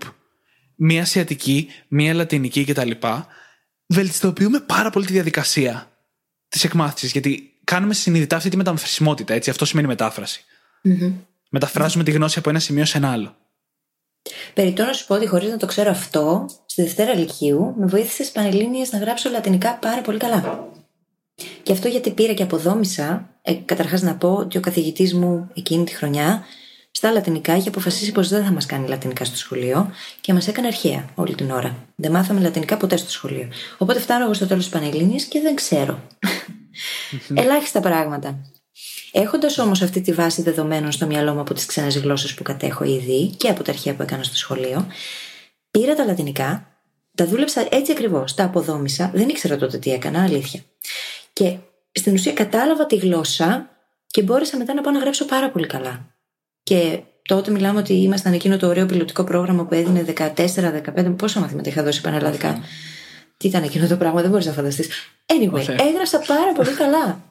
[0.76, 2.90] μία ασιατική, μία λατινική κτλ.,
[3.91, 5.91] βελτιστοποιούμε πάρα πολύ τη διαδικασία
[6.49, 7.12] της εκμάθησης.
[7.12, 9.51] Γιατί κάνουμε συνειδητά αυτή τη μεταφρασιμότητα, έτσι.
[9.51, 10.45] Αυτό σημαίνει μετάφραση.
[10.84, 11.12] Mm-hmm.
[11.51, 13.36] Μεταφράζουμε τη γνώση από ένα σημείο σε ένα άλλο.
[14.55, 18.26] Περιτώ να σου πω ότι χωρίς να το ξέρω αυτό, στη Δευτέρα Λυκείου με βοήθησες
[18.26, 20.68] στι Πανελλήνιες να γράψω λατινικά πάρα πολύ καλά.
[21.62, 25.84] Και αυτό γιατί πήρα και αποδόμησα, ε, καταρχάς να πω ότι ο καθηγητής μου εκείνη
[25.84, 26.45] τη χρονιά
[26.91, 30.66] στα λατινικά είχε αποφασίσει πως δεν θα μας κάνει λατινικά στο σχολείο και μας έκανε
[30.66, 31.86] αρχαία όλη την ώρα.
[31.95, 33.49] Δεν μάθαμε λατινικά ποτέ στο σχολείο.
[33.78, 36.01] Οπότε φτάνω εγώ στο τέλος της Πανελλήνιας και δεν ξέρω.
[37.34, 38.38] Ελάχιστα πράγματα.
[39.12, 42.84] Έχοντας όμως αυτή τη βάση δεδομένων στο μυαλό μου από τις ξένες γλώσσες που κατέχω
[42.84, 44.86] ήδη και από τα αρχαία που έκανα στο σχολείο,
[45.70, 46.66] πήρα τα λατινικά,
[47.14, 50.61] τα δούλεψα έτσι ακριβώς, τα αποδόμησα, δεν ήξερα τότε τι έκανα, αλήθεια.
[51.32, 51.57] Και
[51.93, 53.70] στην ουσία κατάλαβα τη γλώσσα
[54.07, 56.14] και μπόρεσα μετά να πάω να γράψω πάρα πολύ καλά.
[56.71, 60.05] Και τότε μιλάμε ότι ήμασταν εκείνο το ωραίο πιλωτικό πρόγραμμα που έδινε
[60.37, 61.14] 14-15.
[61.16, 62.62] Πόσα μαθήματα είχα δώσει πανελλαδικά.
[63.37, 64.89] Τι ήταν εκείνο το πράγμα, δεν μπορείς να φανταστείς.
[65.27, 67.23] Anyway, έγραψα πάρα πολύ καλά.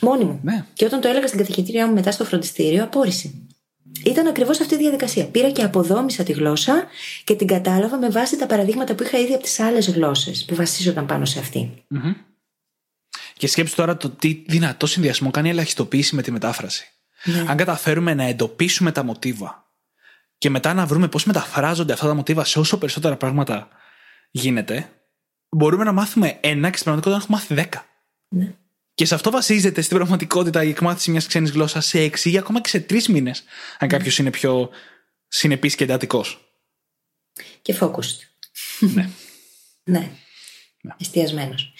[0.00, 0.40] Μόνη μου.
[0.42, 0.64] Ναι.
[0.74, 3.30] Και όταν το έλεγα στην καθηγητήριά μου μετά στο φροντιστήριο, απόρρισε.
[4.04, 5.26] Ήταν ακριβώς αυτή η διαδικασία.
[5.26, 6.86] Πήρα και αποδόμησα τη γλώσσα
[7.24, 10.54] και την κατάλαβα με βάση τα παραδείγματα που είχα ήδη από τις άλλες γλώσσες που
[10.54, 11.84] βασίζονταν πάνω σε αυτη
[13.36, 16.90] Και σκέψει τώρα το τι δυνατό συνδυασμό κάνει η ελαχιστοποίηση με τη μετάφραση.
[17.24, 17.44] Ναι.
[17.48, 19.70] Αν καταφέρουμε να εντοπίσουμε τα μοτίβα
[20.38, 23.68] και μετά να βρούμε πώς μεταφράζονται αυτά τα μοτίβα σε όσο περισσότερα πράγματα
[24.30, 24.90] γίνεται,
[25.48, 27.86] μπορούμε να μάθουμε ένα και στην πραγματικότητα να έχουμε μάθει δέκα.
[28.28, 28.54] Ναι.
[28.94, 32.60] Και σε αυτό βασίζεται στην πραγματικότητα η εκμάθηση μιας ξένης γλώσσας σε έξι ή ακόμα
[32.60, 33.44] και σε τρεις μήνες,
[33.78, 33.96] αν ναι.
[33.96, 34.70] κάποιος είναι πιο
[35.28, 36.54] συνεπής και εντατικός.
[37.62, 38.18] Και focused.
[38.78, 38.92] ναι.
[39.84, 40.10] ναι.
[40.80, 40.94] ναι.
[41.00, 41.72] Εστιασμένος.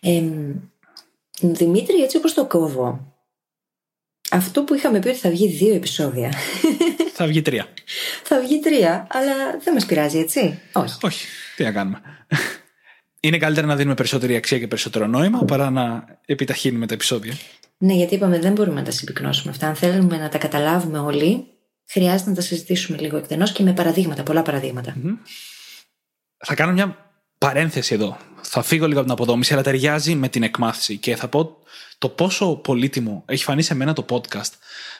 [0.00, 0.22] Ε,
[1.40, 3.13] Δημήτρη, έτσι όπως το κόβω,
[4.34, 6.32] αυτό που είχαμε πει ότι θα βγει δύο επεισόδια.
[7.14, 7.68] θα βγει τρία.
[8.22, 10.98] θα βγει τρία, αλλά δεν μας πειράζει, έτσι; Όχι.
[11.02, 11.26] Όχι.
[11.56, 12.00] Τι να κάνουμε
[13.28, 17.34] είναι καλύτερα να δίνουμε περισσότερη αξία και περισσότερο νόημα παρά να επιταχύνουμε τα επεισόδια.
[17.78, 19.66] Ναι, γιατί είπαμε δεν μπορούμε να τα συμπυκνώσουμε αυτά.
[19.66, 21.46] Αν θέλουμε να τα καταλάβουμε όλοι,
[21.88, 24.42] χρειάζεται να τα συζητήσουμε λίγο εκτενώς και με παραδείγματα, πολλά
[26.36, 28.16] Θα κάνω μια παρένθεση εδώ.
[28.42, 31.56] Θα φύγω λίγο από την αποδόμηση, αλλά ταιριάζει με την εκμάθηση και θα πω
[32.04, 34.50] το πόσο πολύτιμο έχει φανεί σε μένα το podcast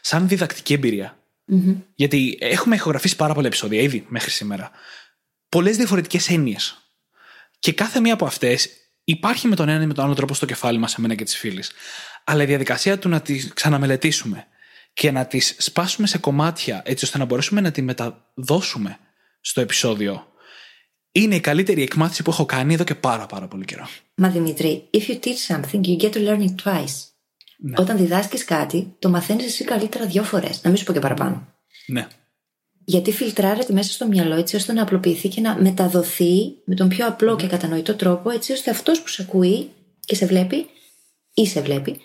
[0.01, 0.73] σαν διδακτική
[1.95, 4.71] Γιατί έχουμε ηχογραφήσει πάρα πολλά επεισόδια ήδη μέχρι σήμερα.
[5.49, 6.79] Πολλές διαφορετικές έννοιες
[7.59, 8.69] και κάθε μία από αυτές
[9.05, 11.37] υπάρχει με τον ένα ή με τον άλλο τρόπο στο κεφάλι μας, εμένα και τη
[11.37, 11.65] φίλη.
[12.25, 14.47] Αλλά η διαδικασία του να τη ξαναμελετήσουμε
[14.93, 18.99] και να τις σπάσουμε σε κομμάτια έτσι ώστε να μπορέσουμε να τη μεταδώσουμε
[19.41, 20.27] στο επεισόδιο
[21.15, 23.89] είναι η καλύτερη εκμάθηση που έχω κάνει εδώ και πάρα πάρα πολύ καιρό.
[24.15, 26.97] Μα Δημήτρη, if you teach something, you get to learn it twice.
[27.59, 27.75] Ναι.
[27.77, 30.63] Όταν διδάσκεις κάτι, το μαθαίνεις εσύ καλύτερα δύο φορές.
[30.63, 31.49] Να μην σου πω και παραπάνω.
[31.87, 32.07] Ναι
[32.85, 37.07] γιατί φιλτράρεται μέσα στο μυαλό έτσι ώστε να απλοποιηθεί και να μεταδοθεί με τον πιο
[37.07, 40.67] απλό και κατανοητό τρόπο έτσι ώστε αυτός που σε ακούει και σε βλέπει
[41.35, 42.01] ή σε βλέπει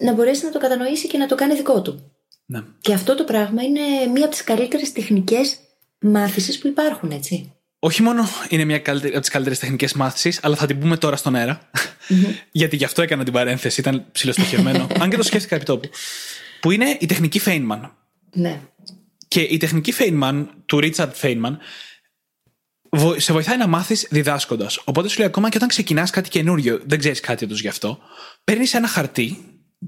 [0.00, 2.12] να μπορέσει να το κατανοήσει και να το κάνει δικό του.
[2.46, 2.62] Ναι.
[2.80, 3.80] Και αυτό το πράγμα είναι
[4.12, 5.56] μία από τις καλύτερες τεχνικές
[6.00, 7.55] μάθησης που υπάρχουν έτσι.
[7.78, 11.34] Όχι μόνο είναι μία από τις καλύτερες τεχνικές μάθησης, αλλά θα την πούμε τώρα στον
[11.34, 11.70] αερα
[12.50, 14.86] Γιατί γι' αυτό έκανα την παρένθεση, ήταν ψηλοστοχευμένο.
[15.00, 15.90] αν και το σκέφτηκα επί τόπου.
[16.60, 17.90] Που είναι η τεχνική Feynman.
[18.32, 18.60] Ναι.
[19.28, 21.56] Και η τεχνική Feynman, του Richard Feynman,
[23.16, 24.80] σε βοηθάει να μάθεις διδάσκοντας.
[24.84, 27.98] Οπότε σου λέει ακόμα και όταν ξεκινάς κάτι καινούριο, δεν ξέρεις κάτι τους γι' αυτό,
[28.44, 29.38] παίρνεις ένα χαρτί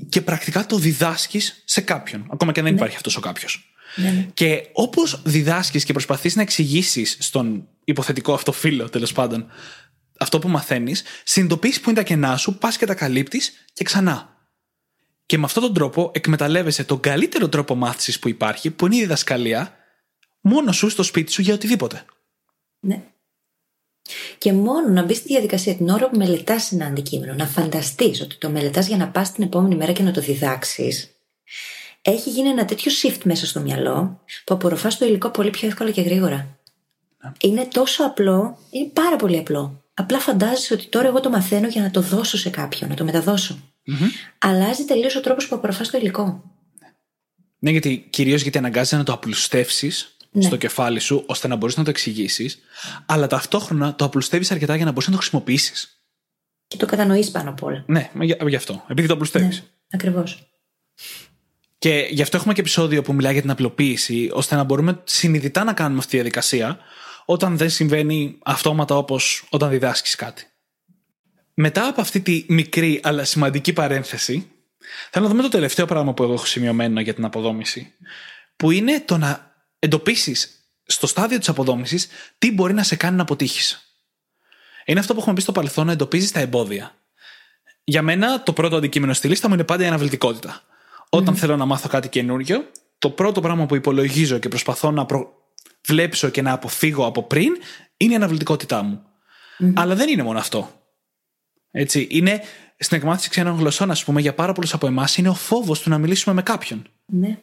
[0.08, 2.26] και πρακτικά το διδάσκεις σε κάποιον.
[2.32, 2.80] Ακόμα και αν δεν ναι.
[2.80, 3.72] υπάρχει αυτός ο κάποιος.
[3.98, 4.28] Ναι, ναι.
[4.34, 9.46] Και όπως διδάσκεις και προσπαθείς να εξηγήσεις στον υποθετικό αυτό φίλο, τέλος πάντων,
[10.18, 14.36] αυτό που μαθαίνεις, συνειδητοποιείς που είναι τα κενά σου, πας και τα καλύπτεις και ξανά.
[15.26, 19.00] Και με αυτόν τον τρόπο εκμεταλλεύεσαι τον καλύτερο τρόπο μάθησης που υπάρχει, που είναι η
[19.00, 19.74] διδασκαλία,
[20.40, 22.04] μόνο σου στο σπίτι σου για οτιδήποτε.
[22.80, 23.02] Ναι.
[24.38, 28.36] Και μόνο να μπεις στη διαδικασία την ώρα που μελετάς ένα αντικείμενο, να φανταστείς ότι
[28.36, 31.10] το μελετάς για να πας την επόμενη μέρα και να το διδάξεις,
[32.10, 35.90] έχει γίνει ένα τέτοιο shift μέσα στο μυαλό που απορροφάς το υλικό πολύ πιο εύκολα
[35.90, 36.58] και γρήγορα.
[37.24, 37.32] Ναι.
[37.40, 39.82] Είναι τόσο απλό, είναι πάρα πολύ απλό.
[39.94, 43.04] Απλά φαντάζεσαι ότι τώρα εγώ το μαθαίνω για να το δώσω σε κάποιον, να το
[43.04, 44.10] μεταδώσω mm-hmm.
[44.38, 46.42] αλλάζει τελείως ο τρόπος που απορροφάς το υλικό.
[47.58, 50.42] Ναι, γιατί κυρίως γιατί αναγκάζεται να το απλουστεύσεις ναι.
[50.42, 52.58] στο κεφάλι σου, ώστε να μπορείς να το εξηγήσεις,
[53.06, 56.02] αλλά ταυτόχρονα το απλουστεύεις αρκετά για να μπορείς να το χρησιμοποιήσεις.
[56.66, 57.84] Και το κατανοείς πάνω απ' όλα.
[57.86, 58.10] Ναι,
[58.46, 58.84] γι' αυτό.
[58.88, 59.58] Επειδή το απλουστεύεις.
[59.58, 60.48] Ναι, Ακριβώς.
[61.78, 65.64] Και γι' αυτό έχουμε και επεισόδιο που μιλάει για την απλοποίηση, ώστε να μπορούμε συνειδητά
[65.64, 66.78] να κάνουμε αυτή τη διαδικασία,
[67.24, 70.46] όταν δεν συμβαίνει αυτόματα όπως όταν διδάσκεις κάτι.
[71.54, 74.50] Μετά από αυτή τη μικρή αλλά σημαντική παρένθεση,
[75.10, 77.92] θέλω να δούμε το τελευταίο πράγμα που εγώ έχω σημειωμένο για την αποδόμηση,
[78.56, 82.08] που είναι το να εντοπίσεις στο στάδιο της αποδόμησης
[82.38, 83.92] τι μπορεί να σε κάνει να αποτύχεις.
[84.84, 86.94] Είναι αυτό που έχουμε πει στο παρελθόν να εντοπίζεις τα εμπόδια.
[87.84, 90.62] Για μένα, το πρώτο αντικείμενο στη λίστα μου είναι πάντα η αναβλητικότητα.
[91.08, 96.28] Όταν θέλω να μάθω κάτι καινούριο, το πρώτο πράγμα που υπολογίζω και προσπαθώ να προβλέψω
[96.28, 97.56] και να αποφύγω από πριν
[97.96, 99.02] είναι η αναβλητικότητά μου.
[99.74, 100.70] Αλλά δεν είναι μόνο αυτό.
[101.70, 102.42] Έτσι, είναι
[102.78, 105.90] στην εκμάθηση ξένων γλωσσών, ας πούμε, για πάρα πολλούς από εμάς, είναι ο φόβος του
[105.90, 106.88] να μιλήσουμε με κάποιον.
[107.06, 107.38] Ναι.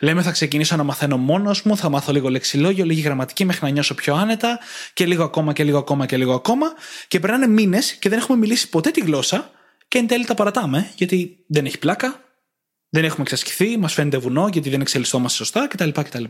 [0.00, 3.70] Λέμε θα ξεκινήσω να μαθαίνω μόνος μου, θα μάθω λίγο λεξιλόγιο, λίγη γραμματική μέχρι να
[3.70, 4.58] νιώσω πιο άνετα
[4.92, 6.66] και λίγο ακόμα και λίγο ακόμα και λίγο ακόμα.
[7.08, 9.50] Και περνάνε μήνες και δεν έχουμε μιλήσει ποτέ τη γλώσσα
[9.88, 12.20] και εν τέλει τα παρατάμε γιατί δεν έχει πλάκα,
[12.96, 15.90] δεν έχουμε εξασκηθεί, μας φαίνεται βουνό γιατί δεν εξελισσόμαστε σωστά κτλ.
[15.90, 16.24] κτλ.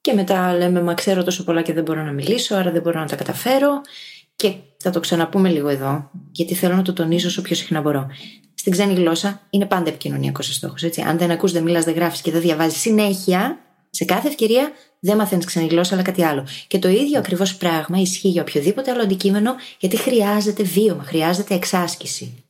[0.00, 3.00] Και μετά λέμε, Μα ξέρω τόσο πολλά και δεν μπορώ να μιλήσω, άρα δεν μπορώ
[3.00, 3.80] να τα καταφέρω.
[4.36, 8.06] Και θα το ξαναπούμε λίγο εδώ, γιατί θέλω να το τονίσω όσο πιο συχνά μπορώ.
[8.54, 10.82] Στην ξένη γλώσσα είναι πάντα επικοινωνιακός ο στόχος.
[11.06, 13.58] Αν δεν ακούς, δεν μιλάς, δεν γράφεις και δεν διαβάζεις συνέχεια,
[13.90, 16.46] σε κάθε ευκαιρία δεν μαθαίνεις ξένη γλώσσα, αλλά κάτι άλλο.
[16.66, 22.44] Και το ίδιο ακριβώς πράγμα ισχύει για οποιοδήποτε άλλο αντικείμενο, γιατί χρειάζεται βίωμα, χρειάζεται εξάσκηση.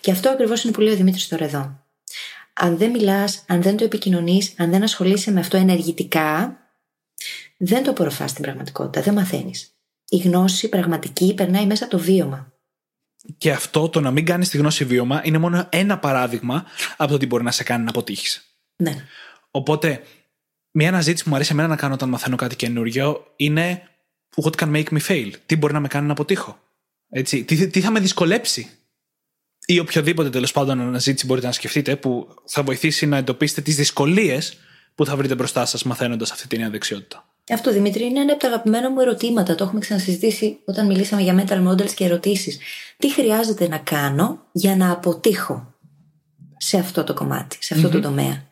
[0.00, 1.83] Και αυτό ακριβώς είναι που λέει ο Δημήτρης τώρα εδώ.
[2.54, 6.58] Αν δεν μιλάς, αν δεν το επικοινωνείς, αν δεν ασχολείσαι με αυτό ενεργητικά,
[7.56, 9.74] δεν το απορροφάς στην πραγματικότητα, δεν μαθαίνεις.
[10.08, 12.52] Η γνώση πραγματική περνάει μέσα από το βίωμα.
[13.38, 16.64] Και αυτό το να μην κάνεις τη γνώση βίωμα είναι μόνο ένα παράδειγμα
[16.96, 18.58] από το τι μπορεί να σε κάνει να αποτύχεις.
[18.76, 19.04] Ναι.
[19.50, 20.02] Οπότε,
[20.70, 23.88] μια αναζήτηση που μου αρέσει εμένα να κάνω όταν μαθαίνω κάτι καινούριο είναι
[24.42, 25.30] What can make me fail?
[25.46, 26.58] Τι μπορεί να με κάνει να αποτύχω;
[27.10, 28.70] Έτσι, τι, τι θα με δυσκολέψει;
[29.66, 34.58] Ή οποιοδήποτε τέλος πάντων αναζήτηση μπορείτε να σκεφτείτε που θα βοηθήσει να εντοπίσετε τις δυσκολίες
[34.94, 37.28] που θα βρείτε μπροστά σας μαθαίνοντας αυτή την νέα δεξιότητα.
[37.52, 39.54] Αυτό, Δημήτρη, είναι ένα από τα αγαπημένα μου ερωτήματα.
[39.54, 42.58] Το έχουμε ξανασυζητήσει όταν μιλήσαμε για mental models και ερωτήσεις.
[42.96, 45.74] Τι χρειάζεται να κάνω για να αποτύχω
[46.56, 48.46] σε αυτό το κομμάτι, σε αυτό το τομέα;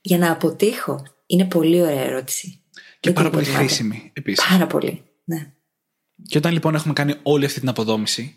[0.00, 2.60] Για να αποτύχω είναι πολύ ωραία ερώτηση.
[3.00, 4.48] Και πάρα πολύ χρήσιμη επίσης.
[4.48, 5.02] Πάρα πολύ.
[5.24, 5.52] Ναι.
[6.26, 8.36] Και όταν λοιπόν έχουμε κάνει όλη αυτή την αποδόμηση,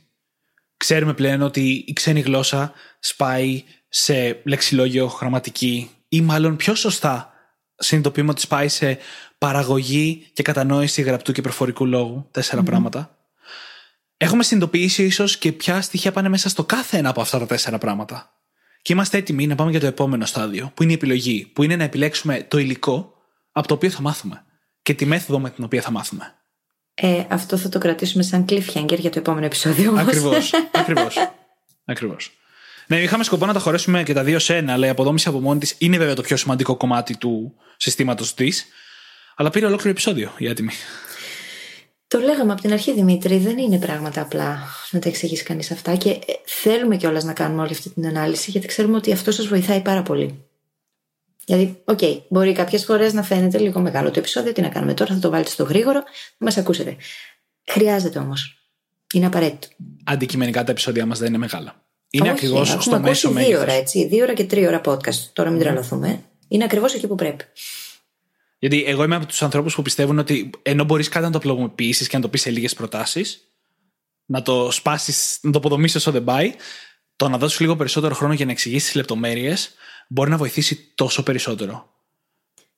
[0.80, 7.34] ξέρουμε πλέον ότι η ξένη γλώσσα σπάει σε λεξιλόγιο, γραμματική ή μάλλον πιο σωστά
[7.80, 8.98] συνειδητοποιούμε ότι σπάει σε
[9.38, 12.30] παραγωγή και κατανόηση γραπτού και προφορικού λόγου.
[12.64, 13.18] πράγματα.
[14.18, 17.78] Έχουμε συνειδητοποιήσει ίσως και ποια στοιχεία πάνε μέσα στο κάθε ένα από αυτά τα τέσσερα
[17.78, 18.34] πράγματα.
[18.82, 21.76] Και είμαστε έτοιμοι να πάμε για το επόμενο στάδιο, που είναι η επιλογή, που είναι
[21.76, 23.14] να επιλέξουμε το υλικό
[23.52, 24.46] από το οποίο θα μάθουμε
[24.82, 26.39] και τη μέθοδο με την οποία θα μάθουμε.
[27.02, 29.94] Ε, αυτό θα το κρατήσουμε σαν cliffhanger για το επόμενο επεισόδιο.
[29.98, 30.54] Ακριβώς.
[30.72, 31.32] Ακριβώς.
[31.86, 32.32] Ακριβώς.
[32.88, 35.40] Ναι, είχαμε σκοπό να τα χωρέσουμε και τα δύο σε ένα, αλλά η αποδόμηση από
[35.40, 38.66] μόνη της είναι βέβαια το πιο σημαντικό κομμάτι του συστήματός της.
[39.36, 40.72] Αλλά πήρε ολόκληρο επεισόδιο η άτιμη.
[42.08, 45.96] Το λέγαμε από την αρχή, Δημήτρη, δεν είναι πράγματα απλά να τα εξηγήσει κανείς αυτά.
[45.96, 49.48] Και ε, θέλουμε κιόλας να κάνουμε όλη αυτή την ανάλυση, γιατί ξέρουμε ότι αυτό σας
[49.48, 50.49] βοηθάει πάρα πολύ.
[51.50, 54.94] Δηλαδή, OK, okay, μπορεί κάποιες φορές να φαίνεται λίγο μεγάλο το επεισόδιο, τι να κάνουμε
[54.94, 56.96] τώρα, θα το βάλετε στο γρήγορο, θα μας ακούσετε.
[57.72, 58.70] Χρειάζεται όμως.
[59.14, 59.68] Είναι απαραίτητο.
[60.04, 61.86] Αντικειμενικά τα επεισόδια μας δεν είναι μεγάλα.
[62.10, 63.54] Είναι ακριβώς στο μέσο μέγεθος.
[63.54, 64.08] Δύο ώρα, έτσι.
[64.08, 65.30] Δύο ώρα και τρία ώρα podcast.
[65.34, 66.24] Τώρα μην τρελαθούμε.
[66.48, 67.44] Είναι ακριβώς εκεί που πρέπει.
[68.60, 72.08] Γιατί εγώ είμαι από τους ανθρώπους που πιστεύουν ότι ενώ μπορείς κάτι να το απλοποιήσεις
[72.08, 73.52] και να το πεις σε λίγες προτάσεις,
[74.26, 76.54] να το σπάσεις, να το αποδομήσεις όσο δεν πάει,
[77.16, 79.74] το να δώσεις λίγο περισσότερο χρόνο για να εξηγήσεις τις λεπτομέρειες
[80.12, 81.94] μπορεί να βοηθήσει τόσο περισσότερο.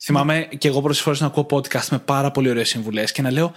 [0.03, 3.31] Θυμάμαι και εγώ πρώτε φορές να ακούω podcast με πάρα πολύ ωραίες συμβουλές και να
[3.31, 3.53] λέω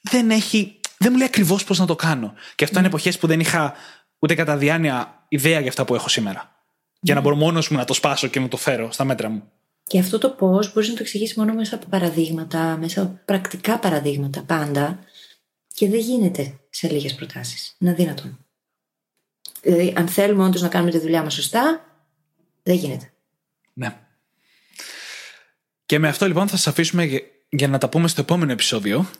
[0.00, 0.80] δεν έχει.
[0.98, 2.34] Δεν μου λέει ακριβώς πώς να το κάνω.
[2.54, 3.74] Και αυτό είναι εποχές που δεν είχα
[4.18, 6.56] ούτε κατά διάνοια ιδέα για αυτά που έχω σήμερα.
[7.00, 9.42] Για να μπορώ μόνος μου να το σπάσω και να το φέρω στα μέτρα μου.
[9.86, 13.78] Και αυτό το πώς μπορείς να το εξηγήσεις μόνο μέσα από παραδείγματα, μέσα από πρακτικά
[13.78, 14.98] παραδείγματα πάντα.
[15.74, 17.76] Και δεν γίνεται σε λίγες προτάσεις.
[17.78, 18.38] Είναι αδύνατον.
[19.62, 21.80] Δηλαδή, αν θέλουμε όντως να κάνουμε τη δουλειά μας σωστά,
[22.68, 23.12] δεν γίνεται.
[23.72, 23.96] Ναι.
[25.86, 29.10] Και με αυτό λοιπόν θα σας αφήσουμε για να τα πούμε στο επόμενο επεισόδιο.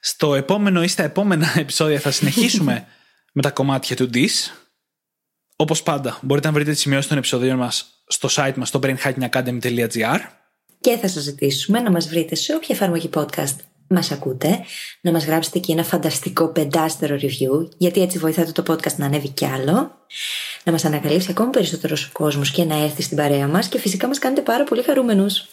[0.00, 2.86] Στο επόμενο ή στα επόμενα επεισόδια θα συνεχίσουμε
[3.36, 4.50] με τα κομμάτια του DIS.
[5.56, 10.18] Όπως πάντα, μπορείτε να βρείτε τις σημειώσεις των επεισοδίων μας στο site μας στο brainhackingacademy.gr.
[10.80, 13.56] Και θα σας ζητήσουμε να μας βρείτε σε όποια εφαρμογή podcast
[13.88, 14.60] μας ακούτε,
[15.00, 19.28] να μας γράψετε και ένα φανταστικό πεντάστερο review, γιατί έτσι βοηθάτε το podcast να ανέβει
[19.28, 19.90] κι άλλο.
[20.64, 24.18] Να μας ανακαλύψει ακόμη περισσότερος κόσμος και να έρθει στην παρέα μας και φυσικά μας
[24.18, 25.46] κάνετε πάρα πολύ χαρούμενους.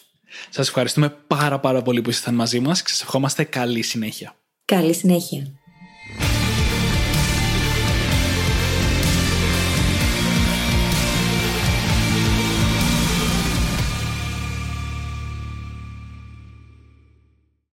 [0.50, 4.34] Σας ευχαριστούμε πάρα πάρα πολύ που ήσασταν μαζί μας και σας ευχόμαστε καλή συνέχεια.
[4.64, 5.57] Καλή συνέχεια.